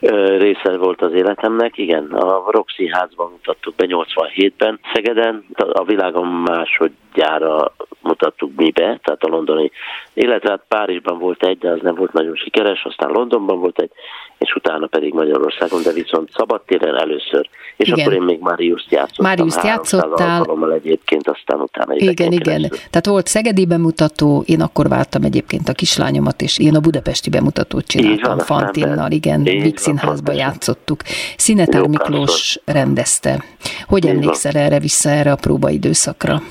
[0.00, 1.78] eh, része volt az életemnek.
[1.78, 7.72] Igen, a Roxy házban mutattuk be 87-ben Szegeden, a világon másodjára
[8.02, 9.70] mutattuk mi be, tehát a londoni,
[10.12, 13.90] illetve hát Párizsban volt egy, de az nem volt nagyon sikeres, aztán Londonban volt egy,
[14.38, 17.48] és utána pedig Magyarországon, de viszont szabadtéren először.
[17.76, 18.00] És igen.
[18.00, 19.26] akkor én még Máriuszt játszottam.
[19.26, 20.70] Máriuszt játszottál.
[20.72, 22.54] egyébként, aztán utána Igen, igen.
[22.62, 22.78] Keresztül.
[22.90, 27.86] Tehát volt Szegedi bemutató, én akkor váltam egyébként a kislányomat, és én a budapesti bemutatót
[27.86, 31.02] csináltam van, Fantinnal, igen, Víg Színházba játszottuk.
[31.36, 33.44] Szinetár Miklós rendezte.
[33.86, 36.42] Hogy emlékszel erre vissza erre a próbaidőszakra?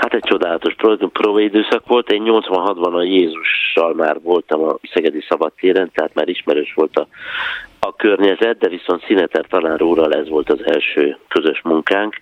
[0.00, 0.74] Hát egy csodálatos
[1.12, 2.12] próbaidőszak volt.
[2.12, 7.06] Én 86-ban a Jézussal már voltam a Szegedi Szabadtéren, tehát már ismerős volt a,
[7.78, 12.16] a környezet, de viszont Színeter tanár ez volt az első közös munkánk,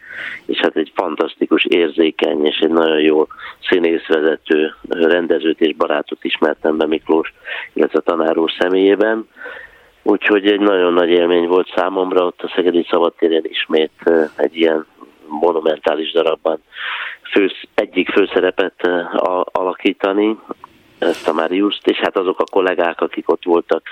[0.46, 3.26] és hát egy fantasztikus, érzékeny és egy nagyon jó
[3.68, 7.32] színészvezető rendezőt és barátot ismertem be Miklós,
[7.72, 9.28] illetve a tanár úr személyében.
[10.02, 13.92] Úgyhogy egy nagyon nagy élmény volt számomra ott a Szegedi Szabadtéren ismét
[14.36, 14.86] egy ilyen
[15.28, 16.62] monumentális darabban
[17.32, 19.06] fősz, egyik főszerepet eh,
[19.42, 20.36] alakítani,
[20.98, 23.82] ezt a Mariuszt, és hát azok a kollégák, akik ott voltak,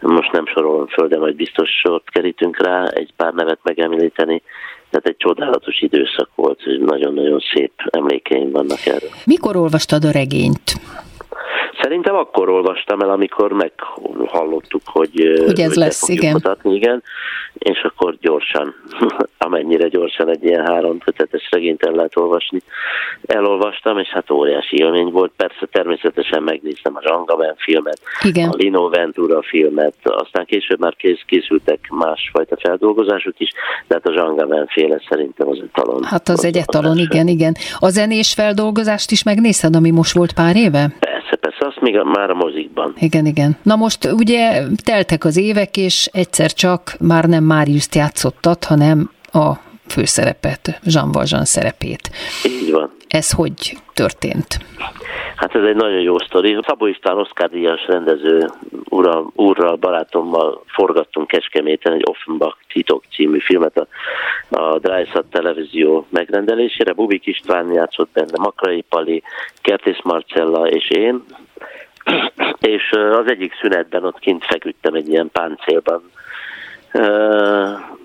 [0.00, 4.42] most nem sorolom föl, de majd biztos sort kerítünk rá, egy pár nevet megemlíteni,
[4.90, 9.10] tehát egy csodálatos időszak volt, nagyon-nagyon szép emlékeim vannak erről.
[9.24, 10.72] Mikor olvastad a regényt?
[11.82, 16.32] Szerintem akkor olvastam el, amikor meghallottuk, hogy, hogy ez lesz, igen.
[16.32, 17.02] Mutatni, igen.
[17.52, 18.74] És akkor gyorsan,
[19.38, 22.58] amennyire gyorsan egy ilyen három kötetes regényt el lehet olvasni,
[23.22, 25.32] elolvastam, és hát óriási élmény volt.
[25.36, 28.48] Persze természetesen megnéztem a Rangaben filmet, igen.
[28.48, 33.50] a Lino Ventura filmet, aztán később már kész, készültek másfajta feldolgozások is,
[33.86, 36.04] de hát a Rangaben féle szerintem az etalon.
[36.04, 37.54] Hát az egy etalon, igen, igen.
[37.78, 40.96] A zenés feldolgozást is megnézted, ami most volt pár éve?
[40.98, 42.94] Persze, persze, azt még már a mozikban.
[42.98, 43.56] Igen, igen.
[43.62, 49.52] Na most ugye teltek az évek, és egyszer csak már nem Máriuszt játszottat, hanem a
[49.88, 52.10] főszerepet, Jean Valjean szerepét.
[52.44, 52.90] Így van.
[53.08, 54.58] Ez hogy történt?
[55.36, 56.58] Hát ez egy nagyon jó sztori.
[56.66, 58.46] Szabó István Oszkár Díjas rendező
[58.88, 63.86] ura, úrral, barátommal forgattunk Kecskeméten egy Offenbach titok című filmet a,
[64.56, 66.92] a Dreisatt televízió megrendelésére.
[66.92, 69.22] Bubik István játszott benne, Makrai Pali,
[69.60, 71.22] Kertész Marcella és én.
[72.60, 76.02] És az egyik szünetben ott kint feküdtem egy ilyen páncélban,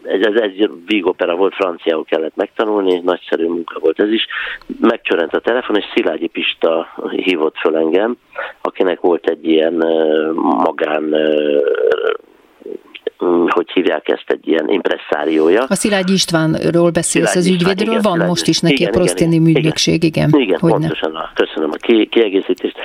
[0.04, 4.28] ez, ez egy vígopera volt, franciául kellett megtanulni, nagyszerű munka volt ez is.
[4.80, 8.18] Megcsörent a telefon, és Szilágyi Pista hívott föl engem,
[8.62, 9.74] akinek volt egy ilyen
[10.42, 11.16] magán
[13.48, 15.64] hogy hívják ezt, egy ilyen impresszáriója.
[15.68, 18.30] A Szilágyi Istvánról beszélsz, Szilágyi az ügyvédről, igen, van Szilágyi.
[18.30, 20.28] most is neki igen, a Proszténi igen, műügynökség, igen.
[20.28, 21.22] Igen, igen pontosan, ne.
[21.34, 21.78] köszönöm a
[22.10, 22.78] kiegészítést.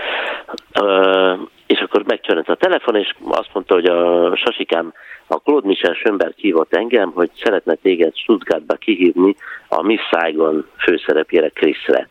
[0.81, 4.93] Uh, és akkor megcsörent a telefon, és azt mondta, hogy a Sasikám
[5.27, 9.37] a Claude Michel Schönberg hívott engem, hogy szeretne téged Stuttgartba kihívni
[9.69, 12.09] a Miss Saigon főszerepére Kriszre.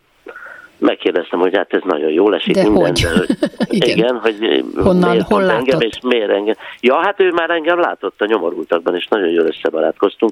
[0.82, 2.82] Megkérdeztem, hogy hát ez nagyon jól esik de minden.
[2.82, 3.06] Hogy?
[3.39, 3.98] De, igen.
[3.98, 6.56] igen, hogy Honnan, miért hol engem, és miért engem.
[6.80, 10.32] Ja, hát ő már engem látott a nyomorultakban, és nagyon jól összebarátkoztunk,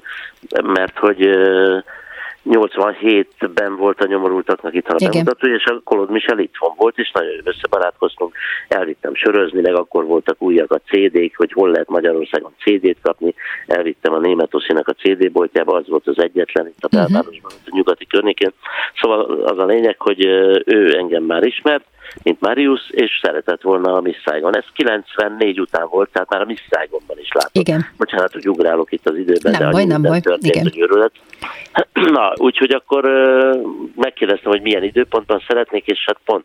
[0.62, 1.28] mert hogy
[2.44, 7.40] 87-ben volt a nyomorultaknak itt a bemutató, és a Kolod Michel itthon volt, és nagyon
[7.44, 8.34] összebarátkoztunk.
[8.68, 13.34] Elvittem sörözni, meg akkor voltak újak a CD-k, hogy hol lehet Magyarországon CD-t kapni.
[13.66, 16.96] Elvittem a német Oszinak a CD boltjába, az volt az egyetlen itt a mhm.
[16.96, 17.72] belvárosban, uh-huh.
[17.72, 18.52] a nyugati környékén.
[19.00, 20.24] Szóval az a lényeg, hogy
[20.64, 21.84] ő engem már ismert,
[22.22, 24.56] mint Marius, és szeretett volna a Miss Saigon.
[24.56, 27.56] Ez 94 után volt, tehát már a Miss Saigonban is látott.
[27.56, 27.86] Igen.
[27.96, 30.20] Bocsánat, hogy ugrálok itt az időben, nem de baj, nem baj.
[30.36, 30.72] Igen.
[32.16, 33.04] Na, úgyhogy akkor
[33.94, 36.44] megkérdeztem, hogy milyen időpontban szeretnék, és hát pont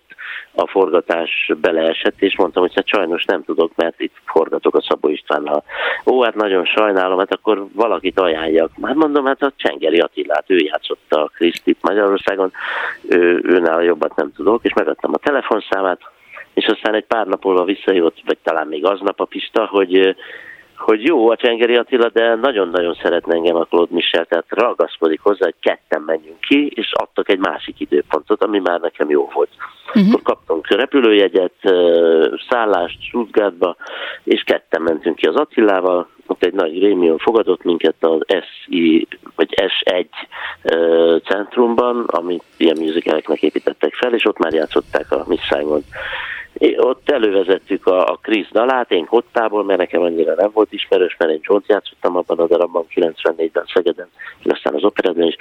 [0.56, 5.10] a forgatás beleesett, és mondtam, hogy hát sajnos nem tudok, mert itt forgatok a Szabó
[5.10, 5.64] Istvánnal.
[6.06, 8.72] Ó, hát nagyon sajnálom, hát akkor valakit ajánljak.
[8.82, 12.52] Hát mondom, hát a Csengeri Attilát, ő játszotta a Krisztit Magyarországon,
[13.10, 16.00] ő, őnál jobbat nem tudok, és megadtam a telefonszámát,
[16.54, 20.16] és aztán egy pár nap múlva visszajött, vagy talán még aznap a Pista, hogy
[20.78, 25.46] hogy jó a Csengeri Attila, de nagyon-nagyon szeretne engem a Claude Michel, tehát ragaszkodik hozzá,
[25.46, 29.50] hogy ketten menjünk ki, és adtak egy másik időpontot, ami már nekem jó volt.
[29.88, 30.08] Uh-huh.
[30.08, 31.54] Akkor kaptunk repülőjegyet,
[32.50, 33.76] szállást Stuttgartba,
[34.24, 39.50] és ketten mentünk ki az Attilával, ott egy nagy rémion fogadott minket az SI, vagy
[39.56, 40.06] S1
[41.24, 45.84] centrumban, amit ilyen musicaleknek építettek fel, és ott már játszották a Miss Saigon
[46.78, 51.32] ott elővezettük a, a Krisz dalát, én Kottából, mert nekem annyira nem volt ismerős, mert
[51.32, 54.10] én Jones játszottam abban a darabban 94-ben Szegeden,
[54.44, 55.36] aztán az operetben is.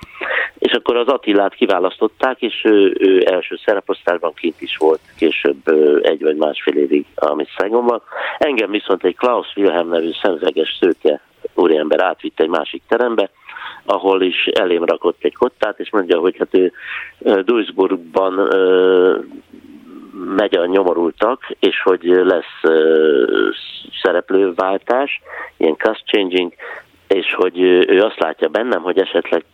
[0.58, 5.68] És akkor az Attilát kiválasztották, és ő, ő első szereposztásban kint is volt, később
[6.02, 8.02] egy vagy másfél évig a Misszágomban.
[8.38, 11.20] Engem viszont egy Klaus Wilhelm nevű szemzeges szőke
[11.54, 13.30] úriember átvitt egy másik terembe,
[13.84, 16.72] ahol is elém rakott egy kottát, és mondja, hogy hát ő
[17.42, 18.48] Duisburgban
[20.36, 22.72] megy a nyomorultak, és hogy lesz
[24.02, 25.20] szereplőváltás,
[25.56, 26.52] ilyen cast changing,
[27.08, 29.44] és hogy ő azt látja bennem, hogy esetleg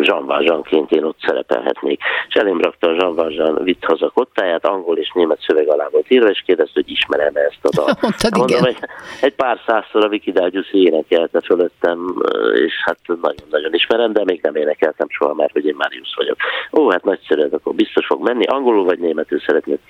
[0.00, 2.00] Jean Valjeanként én ott szerepelhetnék.
[2.28, 6.10] És elém rakta a Jean Valjean vitt haza kottáját, angol és német szöveg alá volt
[6.10, 8.00] írva, és kérdezte, hogy ismerem -e ezt a dalt.
[8.02, 8.78] Mondtad, Mondom, egy,
[9.20, 12.22] egy pár százszor a Wikidágyusz énekelte fölöttem,
[12.54, 16.36] és hát nagyon-nagyon ismerem, de még nem énekeltem soha, mert hogy én Marius vagyok.
[16.72, 18.44] Ó, hát nagyszerű, akkor biztos fog menni.
[18.44, 19.80] Angolul vagy németül szeretnék.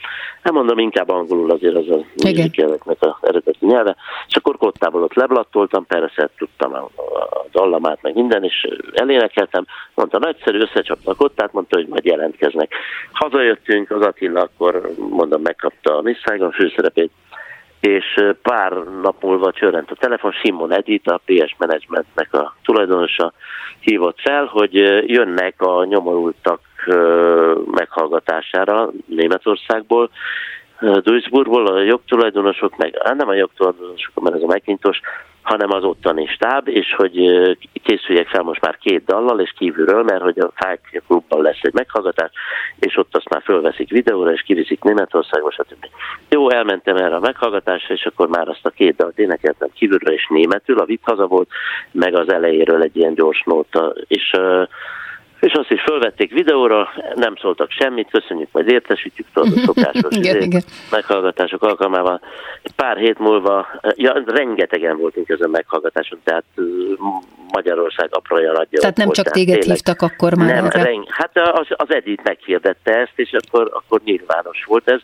[0.42, 3.96] Hát mondom, inkább angolul azért az a musicaleknek a eredeti nyelve.
[4.29, 9.75] És akkor kottából ott leblattoltam, persze tudtam a, a dallamát, meg minden, és elénekeltem, mentem,
[9.95, 12.73] mondta, nagyszerű, összecsaptak ott, tehát mondta, hogy majd jelentkeznek.
[13.12, 17.11] Hazajöttünk, az Attila akkor, mondom, megkapta a Miss Saigon főszerepét,
[17.81, 23.33] és pár nap múlva csörrent a telefon, Simon Edith, a PS Managementnek a tulajdonosa
[23.81, 24.75] hívott fel, hogy
[25.07, 26.61] jönnek a nyomorultak
[27.71, 30.11] meghallgatására Németországból,
[30.81, 35.01] Duisburgból a jogtulajdonosok, meg nem a jogtulajdonosok, mert ez a megintos,
[35.46, 37.14] hanem az ottani stáb, és hogy
[37.82, 41.74] készüljek fel most már két dallal, és kívülről, mert hogy a Fák klubban lesz egy
[41.74, 42.30] meghallgatás,
[42.78, 45.87] és ott azt már fölveszik videóra, és kiviszik Németországba, stb.
[46.28, 50.26] Jó, elmentem erre a meghallgatásra, és akkor már azt a két dalt énekeltem kívülről, és
[50.28, 51.49] németül, a vitt haza volt,
[51.90, 54.68] meg az elejéről egy ilyen gyors nóta, és uh,
[55.41, 60.43] és azt is fölvették videóra, nem szóltak semmit, köszönjük, majd értesítjük, tudod, a szokásos igen,
[60.43, 60.62] igen.
[60.91, 62.20] meghallgatások alkalmával.
[62.76, 66.45] Pár hét múlva, ja, rengetegen voltunk ezen meghallgatáson, tehát
[67.53, 68.80] Magyarország apraja nagyja.
[68.80, 72.22] Tehát nem volt, csak téged tényleg, hívtak akkor már nem, Reng, hát az, az Edith
[72.24, 75.01] meghirdette ezt, és akkor, akkor nyilvános volt ez,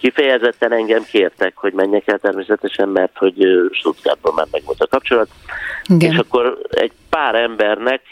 [0.00, 3.34] kifejezetten engem kértek, hogy menjek el természetesen, mert hogy
[3.70, 5.28] Stuttgartban már meg volt a kapcsolat.
[5.84, 6.12] Igen.
[6.12, 6.58] És akkor
[7.16, 8.02] pár embernek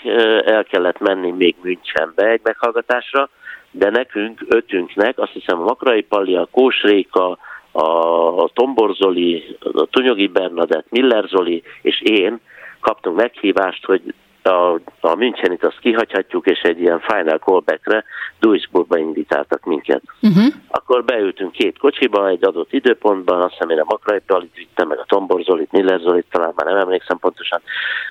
[0.44, 3.28] el kellett menni még Münchenbe egy meghallgatásra,
[3.70, 7.38] de nekünk, ötünknek, azt hiszem a Makrai Palli, a Kós Réka,
[7.72, 12.40] a Tombor Zoli, a Tunyogi Bernadett, Miller Zoli és én
[12.80, 14.14] kaptunk meghívást, hogy
[14.46, 18.04] a, a Münchenit azt kihagyhatjuk, és egy ilyen final callbackre
[18.40, 20.02] Duisburgba invitáltak minket.
[20.22, 20.44] Uh-huh.
[20.68, 24.98] Akkor beültünk két kocsiba egy adott időpontban, azt hiszem én a Makrai Palit vittem, meg
[24.98, 27.60] a Tombor Zolit, Miller Zolit, talán már nem emlékszem pontosan.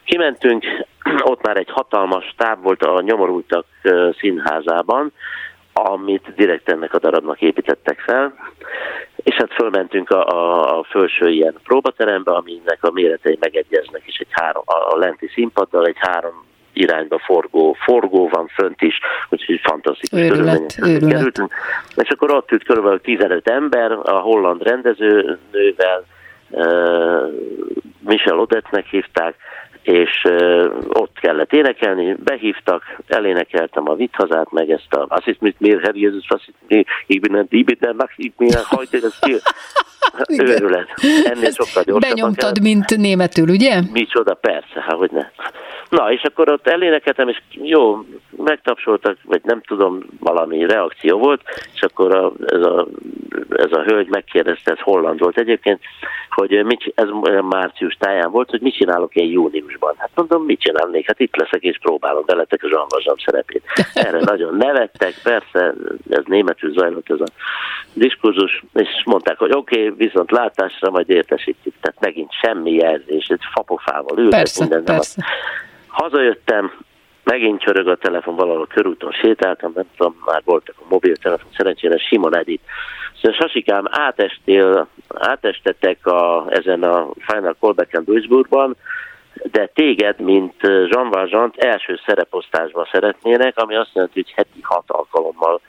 [0.03, 0.65] Kimentünk,
[1.31, 3.65] ott már egy hatalmas táb volt a nyomorultak
[4.19, 5.11] színházában,
[5.73, 8.34] amit direkt ennek a darabnak építettek fel,
[9.24, 14.28] és hát fölmentünk a, a, a felső ilyen próbaterembe, aminek a méretei megegyeznek, és egy
[14.30, 18.99] három, a lenti színpaddal egy három irányba forgó, forgó van fönt is,
[19.30, 21.11] úgyhogy fantasztikus őrület, őrület.
[21.13, 21.53] kerültünk.
[21.95, 23.01] És akkor ott ült kb.
[23.01, 26.05] 15 ember, a holland rendezőnővel,
[26.49, 27.34] uh,
[27.99, 29.36] Michel Odetnek hívták,
[29.84, 30.23] és
[30.88, 35.95] ott kellett énekelni, behívtak, elénekeltem a Vithazát, meg ezt a azt is mit miért Herr
[35.95, 39.41] Jézus, azt is ich bin ein Diebiter, mach ich mir heute das Ziel.
[40.28, 40.88] Őrület.
[41.24, 42.64] Ennél sokkal gyorsabban Benyomtad, kell.
[42.64, 43.82] mint németül, ugye?
[43.91, 45.30] Micsoda, persze, hát hogy ne.
[45.89, 48.06] Na, és akkor ott elénekeltem, és jó,
[48.38, 51.41] megtapsoltak, vagy nem tudom, valami reakció volt,
[51.74, 52.88] és akkor a, ez, a,
[53.49, 55.80] ez a hölgy megkérdezte, ez holland volt egyébként,
[56.30, 57.08] hogy mit, ez
[57.41, 59.93] március táján volt, hogy mit csinálok én júniusban.
[59.97, 61.08] Hát mondom, mit csinálnék?
[61.08, 63.64] Hát itt leszek és próbálom beletek a Jean szerepét.
[63.93, 65.74] Erre nagyon nevettek, persze,
[66.10, 67.28] ez németül zajlott ez a
[67.93, 71.74] diskurzus, és mondták, hogy oké, okay, viszont látásra majd értesítjük.
[71.82, 74.84] Tehát megint semmi jelzés, egy fapofával ültek persze, minden.
[74.84, 75.26] Persze.
[75.88, 76.72] Hazajöttem,
[77.24, 82.38] megint csörög a telefon, valahol körúton sétáltam, nem tudom, már voltak a mobiltelefon, szerencsére Simon
[82.38, 82.64] Edith.
[83.22, 88.76] Szóval Sasikám, átestél, átestetek a, ezen a Final Callback-en Duisburgban,
[89.52, 95.62] de téged, mint Jean Valjean első szereposztásba szeretnének, ami azt jelenti, hogy heti hat alkalommal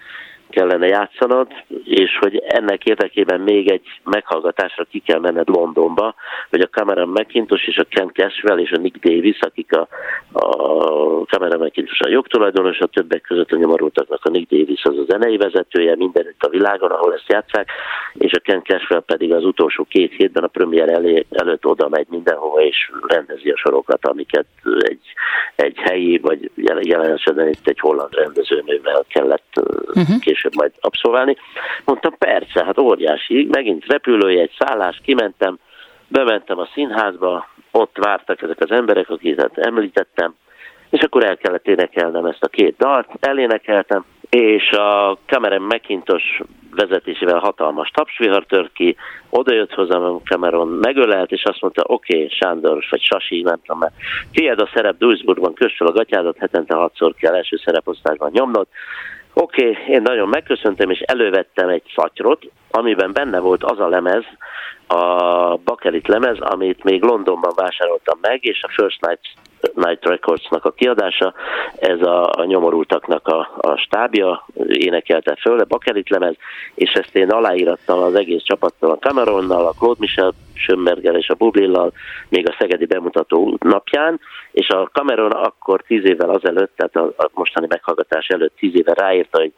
[0.55, 1.46] kellene játszanod,
[1.84, 6.14] és hogy ennek érdekében még egy meghallgatásra ki kell menned Londonba,
[6.50, 9.88] hogy a Cameron McIntosh és a Ken Cashwell és a Nick Davis, akik a,
[10.32, 15.05] a Cameron McIntosh a jogtulajdonos, a többek között a nyomorultaknak a Nick Davis az a
[15.09, 17.68] zenei vezetője mindenütt a világon, ahol ezt játszák,
[18.14, 22.07] és a Ken Cashwell pedig az utolsó két hétben a premier elé, előtt oda megy
[22.11, 24.46] mindenhova, és rendezi a sorokat, amiket
[24.78, 25.12] egy,
[25.55, 26.50] egy helyi, vagy
[26.80, 29.52] jelen esetben itt egy holland rendezőnővel kellett
[29.94, 30.18] uh-huh.
[30.20, 31.36] később később majd abszolválni.
[31.84, 35.59] Mondtam, persze, hát óriási, megint repülőjegy, szállás, kimentem,
[36.09, 40.34] bementem a színházba, ott vártak ezek az emberek, akiket említettem,
[40.90, 46.42] és akkor el kellett énekelnem ezt a két dalt, elénekeltem, és a Cameron McIntosh
[46.74, 48.97] vezetésével hatalmas tapsvihar tört ki,
[49.30, 53.78] oda jött a Cameron, megölelt, és azt mondta, oké, okay, Sándor, vagy Sasi, nem tudom,
[53.78, 53.95] mert
[54.32, 58.66] tiéd a szerep Duisburgban, kössel a gatyádat, hetente hatszor kell első szereposztásban nyomnod,
[59.35, 64.24] Oké, okay, én nagyon megköszöntem, és elővettem egy szatyrot, amiben benne volt az a lemez,
[64.87, 65.05] a
[65.57, 69.20] Bakelit lemez, amit még Londonban vásároltam meg, és a First Night,
[69.74, 71.34] Night Records-nak a kiadása,
[71.76, 76.34] ez a, a nyomorultaknak a, a stábja énekelte föl, a Bakelit lemez,
[76.74, 81.34] és ezt én aláírattam az egész csapattal, a Cameronnal, a Claude Michel Schönberger és a
[81.34, 81.92] Bublillal
[82.28, 84.20] még a Szegedi bemutató napján,
[84.52, 88.92] és a Cameron akkor tíz évvel azelőtt, tehát a, a mostani meghallgatás előtt tíz éve
[88.94, 89.52] ráírta, hogy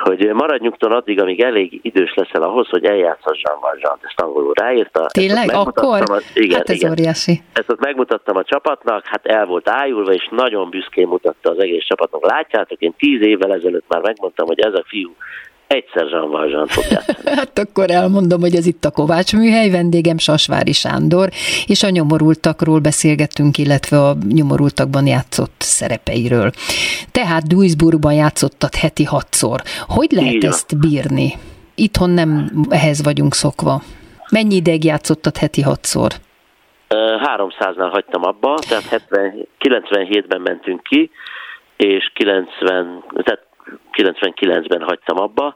[0.00, 3.98] hogy maradj nyugton addig, amíg elég idős leszel ahhoz, hogy eljátszhass Jean Valjean.
[4.02, 5.06] Ezt angolul ráírta.
[5.06, 5.50] Tényleg?
[5.52, 6.02] Akkor?
[6.10, 6.90] A, igen, hát ez igen.
[6.90, 7.42] óriási.
[7.52, 11.84] Ezt ott megmutattam a csapatnak, hát el volt ájulva, és nagyon büszkén mutatta az egész
[11.84, 12.24] csapatnak.
[12.24, 15.14] Látjátok, én tíz évvel ezelőtt már megmondtam, hogy ez a fiú
[15.70, 16.84] egyszer Jean Valjean fog
[17.38, 21.28] hát akkor elmondom, hogy ez itt a Kovács műhely, vendégem Sasvári Sándor,
[21.66, 26.50] és a nyomorultakról beszélgettünk, illetve a nyomorultakban játszott szerepeiről.
[27.12, 29.60] Tehát Duisburgban játszottad heti hatszor.
[29.86, 30.50] Hogy lehet Igen.
[30.50, 31.32] ezt bírni?
[31.74, 33.82] Itthon nem ehhez vagyunk szokva.
[34.30, 36.10] Mennyi ideig játszottad heti hatszor?
[37.36, 41.10] 300-nál hagytam abba, tehát 70, 97-ben mentünk ki,
[41.76, 43.49] és 90, tehát
[43.92, 45.54] 99-ben hagytam abba,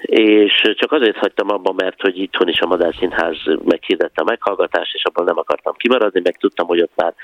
[0.00, 4.94] és csak azért hagytam abba, mert hogy itthon is a Madár Színház meghirdette a meghallgatást,
[4.94, 7.14] és abban nem akartam kimaradni, meg tudtam, hogy ott már,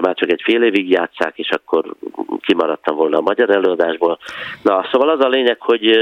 [0.00, 1.84] már csak egy fél évig játszák, és akkor
[2.40, 4.18] kimaradtam volna a magyar előadásból.
[4.62, 5.98] Na, szóval az a lényeg, hogy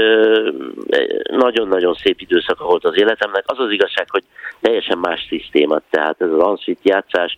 [1.31, 3.43] nagyon-nagyon szép időszaka volt az életemnek.
[3.45, 4.23] Az az igazság, hogy
[4.61, 7.37] teljesen más szisztéma, tehát ez az anszit játszás,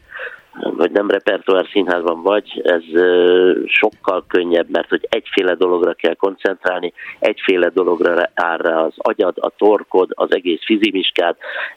[0.51, 2.83] hogy nem repertoár színházban vagy, ez
[3.65, 9.49] sokkal könnyebb, mert hogy egyféle dologra kell koncentrálni, egyféle dologra áll rá az agyad, a
[9.57, 11.35] torkod, az egész fizimiskád,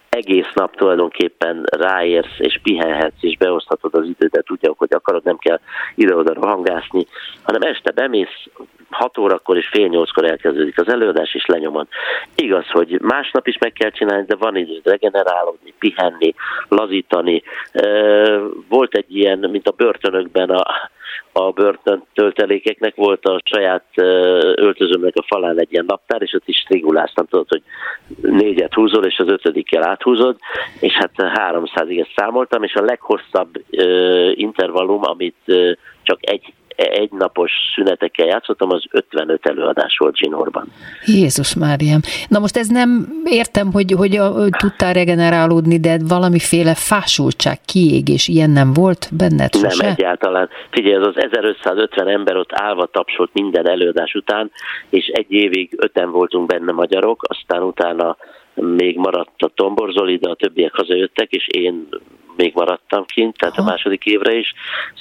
[0.09, 5.61] egész nap tulajdonképpen ráérsz és pihenhetsz és beoszthatod az idődet úgy, hogy akarod, nem kell
[5.95, 7.07] ide-oda rohangászni,
[7.43, 8.49] hanem este bemész,
[8.95, 11.87] 6 órakor és fél nyolckor elkezdődik az előadás, és lenyomod.
[12.35, 16.35] Igaz, hogy másnap is meg kell csinálni, de van idő regenerálódni, pihenni,
[16.69, 17.43] lazítani.
[18.69, 20.91] Volt egy ilyen, mint a börtönökben a,
[21.33, 23.85] a börtön töltelékeknek volt a saját
[24.55, 27.63] öltözőmnek a falán egy ilyen naptár, és ott is striguláztam, tudod, hogy
[28.21, 30.37] négyet húzol, és az ötödikkel áthúzod,
[30.81, 33.63] és hát 300-ig ezt számoltam, és a leghosszabb
[34.35, 35.37] intervallum, amit
[36.03, 40.67] csak egy egy napos szünetekkel játszottam, az 55 előadás volt Zsinórban.
[41.07, 42.01] Jézus Máriám.
[42.29, 48.51] Na most ez nem értem, hogy, hogy a, tudtál regenerálódni, de valamiféle fásultság, kiégés, ilyen
[48.51, 49.85] nem volt benned sose?
[49.85, 50.49] Nem, egyáltalán.
[50.71, 54.51] Figyelj, az az 1550 ember ott állva tapsolt minden előadás után,
[54.91, 58.17] és egy évig öten voltunk benne magyarok, aztán utána
[58.55, 61.89] még maradt a Tomborzoli, de a többiek hazajöttek, és én
[62.37, 63.63] még maradtam kint, tehát ha.
[63.63, 64.53] a második évre is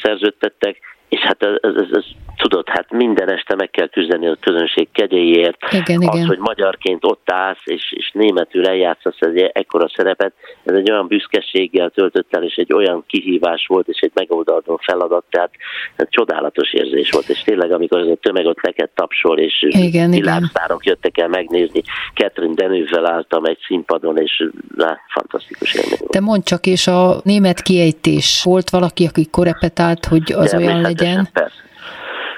[0.02, 2.06] szerződtettek, és hát ez, ez, ez,
[2.44, 5.58] tudod, hát minden este meg kell küzdeni a közönség kegyeiért.
[5.72, 6.28] Igen, az, igen.
[6.28, 10.34] hogy magyarként ott állsz, és, és németül eljátszasz egy ekkora szerepet,
[10.64, 15.24] ez egy olyan büszkeséggel töltött el, és egy olyan kihívás volt, és egy megoldandó feladat,
[15.30, 15.52] tehát
[15.96, 20.10] ez csodálatos érzés volt, és tényleg, amikor ez a tömeg ott neked tapsol, és igen,
[20.10, 21.82] világsztárok jöttek el megnézni,
[22.14, 26.12] Catherine Denővel álltam egy színpadon, és na, fantasztikus élmény volt.
[26.12, 30.82] De mondd csak, és a német kiejtés, volt valaki, aki korepetált, hogy az De, olyan
[30.82, 31.12] legyen?
[31.12, 31.28] Igen.
[31.34, 31.72] Persze.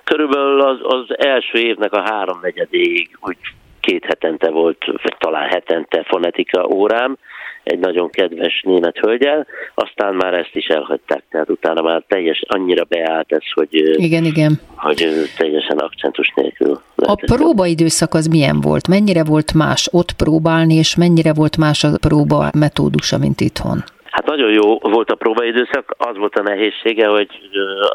[0.05, 3.37] Körülbelül az, az első évnek a háromnegyedéig úgy
[3.79, 7.17] két hetente volt, vagy talán hetente fonetika órám,
[7.63, 12.83] egy nagyon kedves német hölgyel, aztán már ezt is elhagyták, tehát utána már teljes, annyira
[12.83, 14.59] beállt ez, hogy, igen, igen.
[14.75, 16.81] hogy teljesen akcentus nélkül.
[16.95, 18.87] A próbaidőszak az milyen volt?
[18.87, 23.83] Mennyire volt más ott próbálni, és mennyire volt más a próba metódusa, mint itthon?
[24.15, 27.27] Hát nagyon jó volt a próbaidőszak, az volt a nehézsége, hogy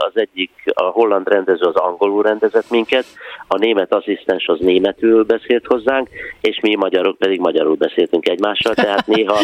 [0.07, 3.05] az egyik, a holland rendező az angolul rendezett minket,
[3.49, 6.09] a német asszisztens az németül beszélt hozzánk,
[6.41, 9.37] és mi magyarok pedig magyarul beszéltünk egymással, tehát néha,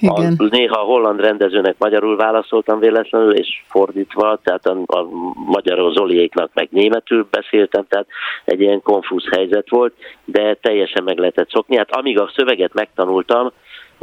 [0.00, 5.06] a, néha a holland rendezőnek magyarul válaszoltam véletlenül, és fordítva, tehát a, a
[5.46, 8.06] magyar Zoliéknak meg németül beszéltem, tehát
[8.44, 11.76] egy ilyen konfúz helyzet volt, de teljesen meg lehetett szokni.
[11.76, 13.52] Hát amíg a szöveget megtanultam,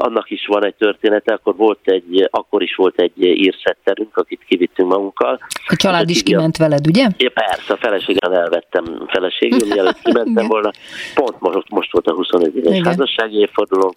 [0.02, 4.90] annak is van egy története, akkor volt egy, akkor is volt egy írszetterünk, akit kivittünk
[4.90, 5.40] magunkkal.
[5.68, 7.08] A család is kiment a, veled, ugye?
[7.18, 10.72] Ja, persze, a feleségem elvettem feleségül, mielőtt kimentem volna.
[11.16, 13.96] Pont most, most volt a 25 éves házassági évfordulónk,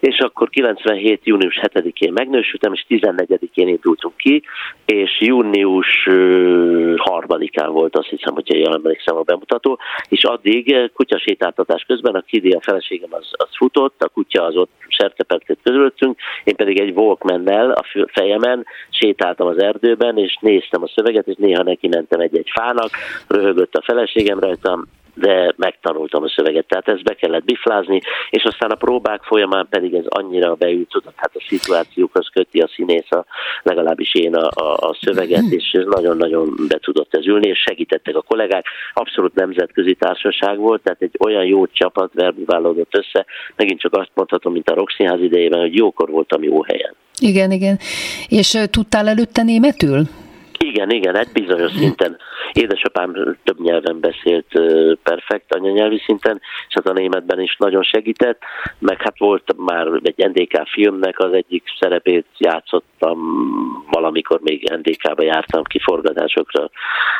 [0.00, 1.20] és akkor 97.
[1.24, 4.42] június 7-én megnősültem, és 14-én indultunk ki,
[4.84, 9.78] és június 3-án volt azt hiszem, hogyha jól emlékszem a bemutató,
[10.08, 14.70] és addig kutyasétáltatás közben a Kidi, a feleségem az, az futott, a kutya az ott
[14.88, 21.26] sertepeltét közülöttünk, én pedig egy Walkmannel a fejemen sétáltam az erdőben, és néztem a szöveget,
[21.26, 22.90] és néha neki mentem egy-egy fának,
[23.28, 24.86] röhögött a feleségem rajtam,
[25.18, 28.00] de megtanultam a szöveget, tehát ezt be kellett biflázni,
[28.30, 32.68] és aztán a próbák folyamán pedig ez annyira beült, tudod, hát a szituációkhoz köti a
[32.68, 33.24] színész, a,
[33.62, 38.16] legalábbis én a, a, a szöveget, és ez nagyon-nagyon be tudott ez ülni, és segítettek
[38.16, 38.66] a kollégák.
[38.92, 44.52] Abszolút nemzetközi társaság volt, tehát egy olyan jó csapat verbiválódott össze, megint csak azt mondhatom,
[44.52, 46.94] mint a Roxinház idejében, hogy jókor voltam jó helyen.
[47.20, 47.78] Igen, igen.
[48.28, 50.02] És tudtál előtte németül?
[50.58, 52.16] Igen, igen, egy bizonyos szinten.
[52.52, 54.60] Édesapám több nyelven beszélt
[55.02, 58.42] perfekt anyanyelvi szinten, és hát a németben is nagyon segített,
[58.78, 63.18] meg hát volt már egy NDK filmnek az egyik szerepét játszottam,
[63.90, 66.70] valamikor még NDK-ba jártam ki forgatásokra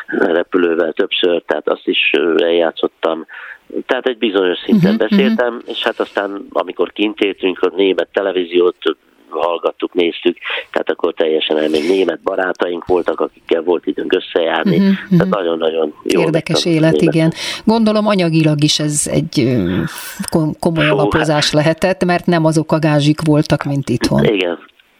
[0.07, 3.25] repülővel többször, tehát azt is eljátszottam,
[3.85, 5.69] tehát egy bizonyos szinten uh-huh, beszéltem, uh-huh.
[5.69, 8.75] és hát aztán amikor kint éltünk, a német televíziót
[9.29, 10.37] hallgattuk, néztük,
[10.71, 16.21] tehát akkor teljesen elmény német barátaink voltak, akikkel volt időnk összejárni, uh-huh, tehát nagyon-nagyon jó.
[16.21, 17.33] Érdekes élet, igen.
[17.65, 19.57] Gondolom anyagilag is ez egy
[20.59, 24.23] komoly alapozás hát, lehetett, mert nem azok a gázsik voltak, mint itthon.
[24.23, 24.59] Igen,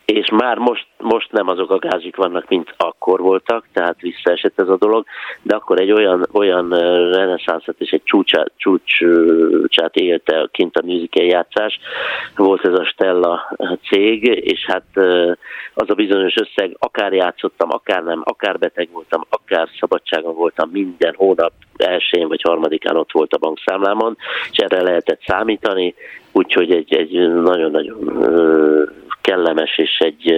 [0.09, 4.67] és már most, most nem azok a gázik vannak, mint akkor voltak, tehát visszaesett ez
[4.67, 5.05] a dolog,
[5.41, 6.69] de akkor egy olyan, olyan
[7.11, 11.79] reneszánszat és egy csúcsát, csúcsát élte kint a musical játszás,
[12.35, 13.55] volt ez a Stella
[13.89, 14.85] cég, és hát
[15.73, 21.13] az a bizonyos összeg, akár játszottam, akár nem, akár beteg voltam, akár szabadságon voltam, minden
[21.17, 24.17] hónap elsőjén vagy harmadikán ott volt a bankszámlámon,
[24.51, 25.95] és erre lehetett számítani,
[26.31, 27.97] úgyhogy egy, egy nagyon-nagyon
[29.29, 30.33] kellemes, és egy,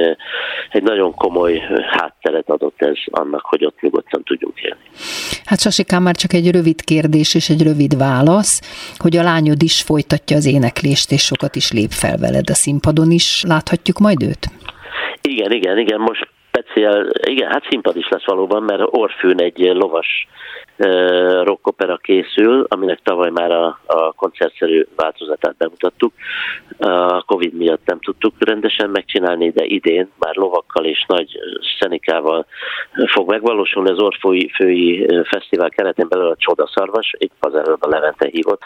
[0.70, 4.86] egy nagyon komoly hátteret adott ez annak, hogy ott nyugodtan tudjunk élni.
[5.46, 8.62] Hát Sasikám, már csak egy rövid kérdés és egy rövid válasz,
[8.98, 13.12] hogy a lányod is folytatja az éneklést, és sokat is lép fel veled a színpadon
[13.12, 13.44] is.
[13.48, 14.44] Láthatjuk majd őt?
[15.22, 20.28] Igen, igen, igen, most speciál, igen, hát színpad is lesz valóban, mert Orfűn egy lovas
[21.43, 26.13] rockopera készül, aminek tavaly már a, a koncertszerű változatát bemutattuk.
[26.78, 31.39] A Covid miatt nem tudtuk rendesen megcsinálni, de idén már lovakkal és nagy
[31.80, 32.45] szenikával
[33.05, 38.28] fog megvalósulni az Orfői Fői Fesztivál keretén belül a Csodaszarvas, épp az előbb a Levente
[38.32, 38.61] hívott.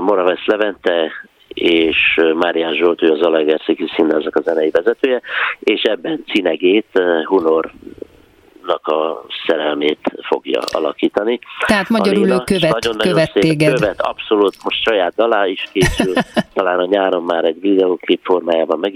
[0.00, 1.10] Moravesz Levente
[1.54, 5.20] és Márián Zsolt, ő az Alegerszegi Színházak a zenei vezetője,
[5.60, 7.70] és ebben Cinegét, Hunor
[8.66, 9.98] a szerelmét
[10.28, 11.38] fogja alakítani.
[11.66, 13.74] Tehát magyarul ő követ, nagyon, nagyon követ téged.
[13.74, 16.12] Követ, abszolút, most saját dalá is készül,
[16.54, 18.92] talán a nyáron már egy videóklip formájában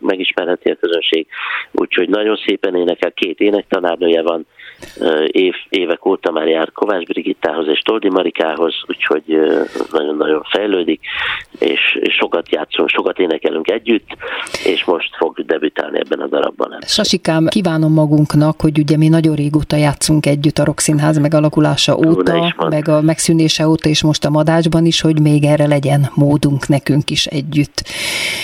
[0.00, 1.26] megismerheti a közönség,
[1.72, 4.46] úgyhogy nagyon szépen énekel, két énektanárnője van,
[5.26, 9.24] év, évek óta már jár Kovács Brigittához és Toldi Marikához, úgyhogy
[9.90, 11.00] nagyon-nagyon fejlődik,
[11.58, 14.06] és, és sokat játszunk, sokat énekelünk együtt,
[14.64, 16.78] és most fog debütálni ebben a darabban.
[16.80, 22.88] Sasikám, kívánom magunknak, hogy ugye mi nagyon régóta játszunk együtt a Rokszínház megalakulása óta, meg
[22.88, 27.26] a megszűnése óta, és most a Madácsban is, hogy még erre legyen módunk nekünk is
[27.26, 27.82] együtt.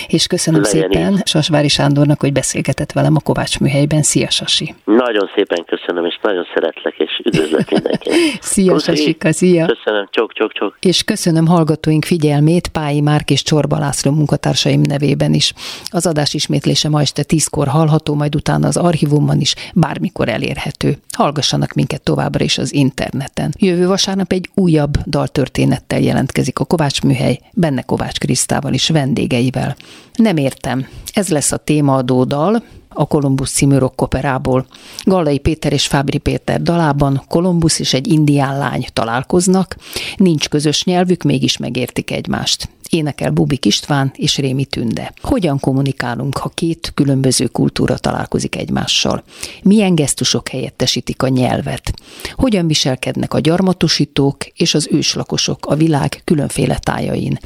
[0.08, 1.26] És köszönöm legyen szépen így.
[1.26, 4.02] Sasvári Sándornak, hogy beszélgetett velem a Kovács műhelyben.
[4.02, 4.74] Szia, Sasi!
[4.84, 8.12] Nagyon szépen köszönöm, és nagyon szeretlek, és üdvözlök mindenkit.
[8.40, 8.78] szia.
[8.78, 9.66] Sasika, szia!
[9.66, 10.76] Köszönöm, csok, csok, csok.
[10.80, 15.52] És köszönöm hallgatóink figyelmét Pályi Márk és Csorba László munkatársaim nevében is.
[15.90, 20.96] Az adás ismétlése ma este tízkor hallható, majd utána az archívumban is bármikor elérhető.
[21.16, 23.52] Hallgassanak minket továbbra is az interneten.
[23.58, 29.76] Jövő vasárnap egy újabb daltörténettel jelentkezik a Kovács Műhely, benne Kovács Krisztával és vendégeivel.
[30.14, 30.88] Nem értem.
[31.12, 32.62] Ez lesz a témaadó dal,
[32.94, 34.66] a Kolumbusz című rockoperából.
[35.04, 39.76] Gallai Péter és Fábri Péter dalában Kolumbusz és egy indián lány találkoznak,
[40.16, 42.68] nincs közös nyelvük, mégis megértik egymást.
[42.90, 45.12] Énekel Bubik István és Rémi Tünde.
[45.22, 49.22] Hogyan kommunikálunk, ha két különböző kultúra találkozik egymással?
[49.62, 51.92] Milyen gesztusok helyettesítik a nyelvet?
[52.32, 57.38] Hogyan viselkednek a gyarmatosítók és az őslakosok a világ különféle tájain?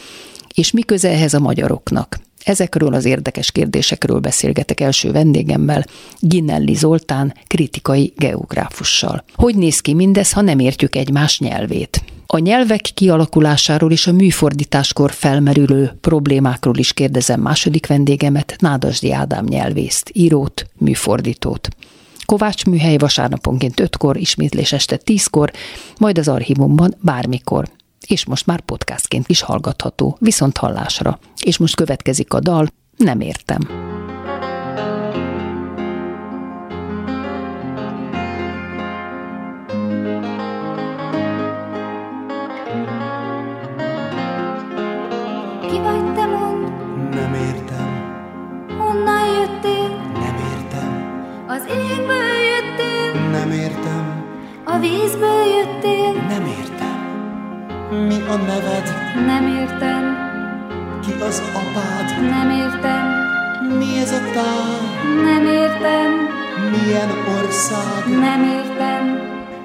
[0.54, 2.18] És mi köze ehhez a magyaroknak?
[2.46, 5.84] Ezekről az érdekes kérdésekről beszélgetek első vendégemmel,
[6.18, 9.24] Ginelli Zoltán, kritikai geográfussal.
[9.34, 12.02] Hogy néz ki mindez, ha nem értjük egymás nyelvét?
[12.26, 20.10] A nyelvek kialakulásáról és a műfordításkor felmerülő problémákról is kérdezem második vendégemet, Nádasdi Ádám nyelvészt,
[20.12, 21.68] írót, műfordítót.
[22.24, 25.50] Kovács műhely vasárnaponként 5-kor, ismétlés este 10-kor,
[25.98, 27.68] majd az archívumban bármikor
[28.10, 31.18] és most már podcastként is hallgatható, viszont hallásra.
[31.42, 33.60] És most következik a dal, nem értem.
[45.68, 46.68] Ki vagy te mond?
[47.14, 48.14] Nem értem.
[48.78, 49.88] Honnan jöttél?
[50.12, 50.90] Nem értem.
[51.48, 53.30] Az égből jöttél?
[53.30, 54.24] Nem értem.
[54.64, 56.12] A vízből jöttél?
[56.12, 56.65] Nem értem.
[57.90, 58.94] Mi a neved?
[59.26, 60.04] Nem értem.
[61.00, 62.20] Ki az apád?
[62.30, 63.04] Nem értem.
[63.78, 64.80] Mi ez a táj?
[65.24, 66.10] Nem értem.
[66.70, 68.18] Milyen ország?
[68.20, 69.04] Nem értem.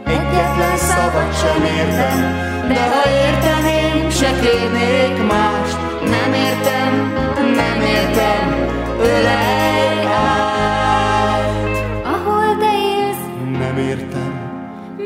[0.06, 2.20] Egyetlen szavat sem értem,
[2.68, 5.78] de ha érteném, se kérnék mást.
[6.04, 7.14] Nem értem,
[7.56, 8.68] nem értem,
[9.00, 11.78] ölej át.
[12.06, 14.34] Ahol te élsz, Nem értem.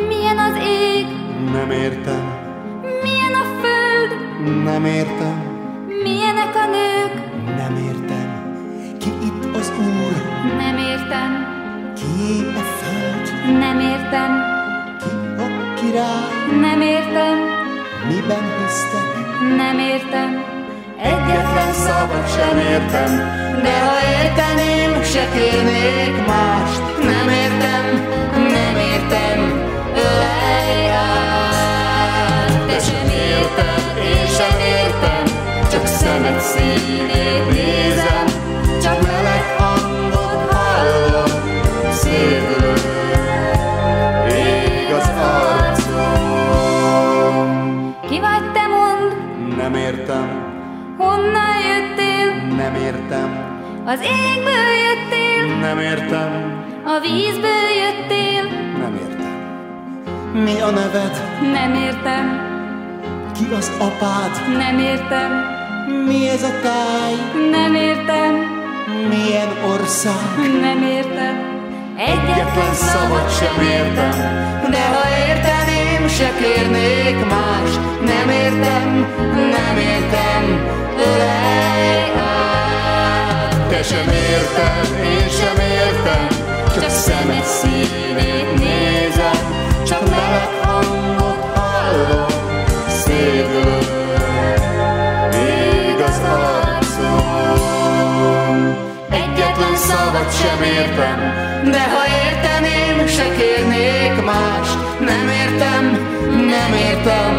[0.08, 1.06] milyen az ég,
[1.52, 2.35] Nem értem.
[4.66, 5.38] Nem értem.
[6.04, 7.14] milyenek a nők,
[7.58, 8.30] Nem értem.
[9.00, 10.14] Ki itt az Úr?
[10.58, 11.32] nem értem,
[11.96, 13.58] Ki a föld?
[13.60, 14.32] nem értem,
[15.00, 16.60] Ki a király?
[16.62, 17.38] nem értem,
[18.08, 19.10] Miben hisztek?
[19.58, 20.44] nem értem.
[21.02, 23.12] Egyetlen szavat sem értem,
[23.64, 26.82] de ha érteném, se kérnék mást.
[27.04, 27.86] Nem értem,
[28.56, 29.40] nem értem,
[29.96, 31.55] ölej át.
[36.26, 38.26] Szemed színét nézem,
[38.82, 41.32] csak meleg hangot hallom,
[41.92, 42.74] szívül
[44.30, 45.10] Ég az
[45.88, 46.36] arcom.
[48.10, 49.16] Ki vagy te mond,
[49.58, 50.44] Nem értem.
[50.98, 52.28] honnan jöttél?
[52.56, 53.44] Nem értem.
[53.86, 56.64] Az égből jöttél, Nem értem.
[56.86, 58.44] a vízből jöttél,
[58.80, 59.34] Nem értem.
[60.44, 61.22] Mi a neved?
[61.54, 62.44] nem értem,
[63.34, 64.58] Ki az apád?
[64.58, 65.32] nem értem,
[66.46, 67.14] a táj?
[67.52, 68.34] nem értem,
[69.10, 70.38] milyen ország?
[70.62, 71.36] Nem érted,
[71.98, 74.16] Egyetlen szavat sem értem.
[74.72, 77.70] De ha érteném, se kérnék más.
[78.06, 80.44] Nem értem, nem értem.
[80.98, 83.68] Ölej át.
[83.70, 86.28] Te sem érted, én sem értem.
[86.74, 89.38] Csak szemed színét nézem.
[89.88, 92.26] Csak meleg hangot hallom.
[92.88, 93.85] Szédül
[99.88, 101.18] szavat sem értem
[101.72, 104.68] De ha érteném, se kérnék más
[105.00, 105.84] Nem értem,
[106.48, 107.34] nem értem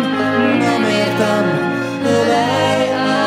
[0.59, 1.45] nem értem
[2.05, 3.27] Ölej át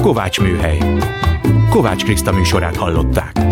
[0.00, 0.78] Kovács Műhely.
[1.70, 3.51] Kovács Kriszta műsorát hallották.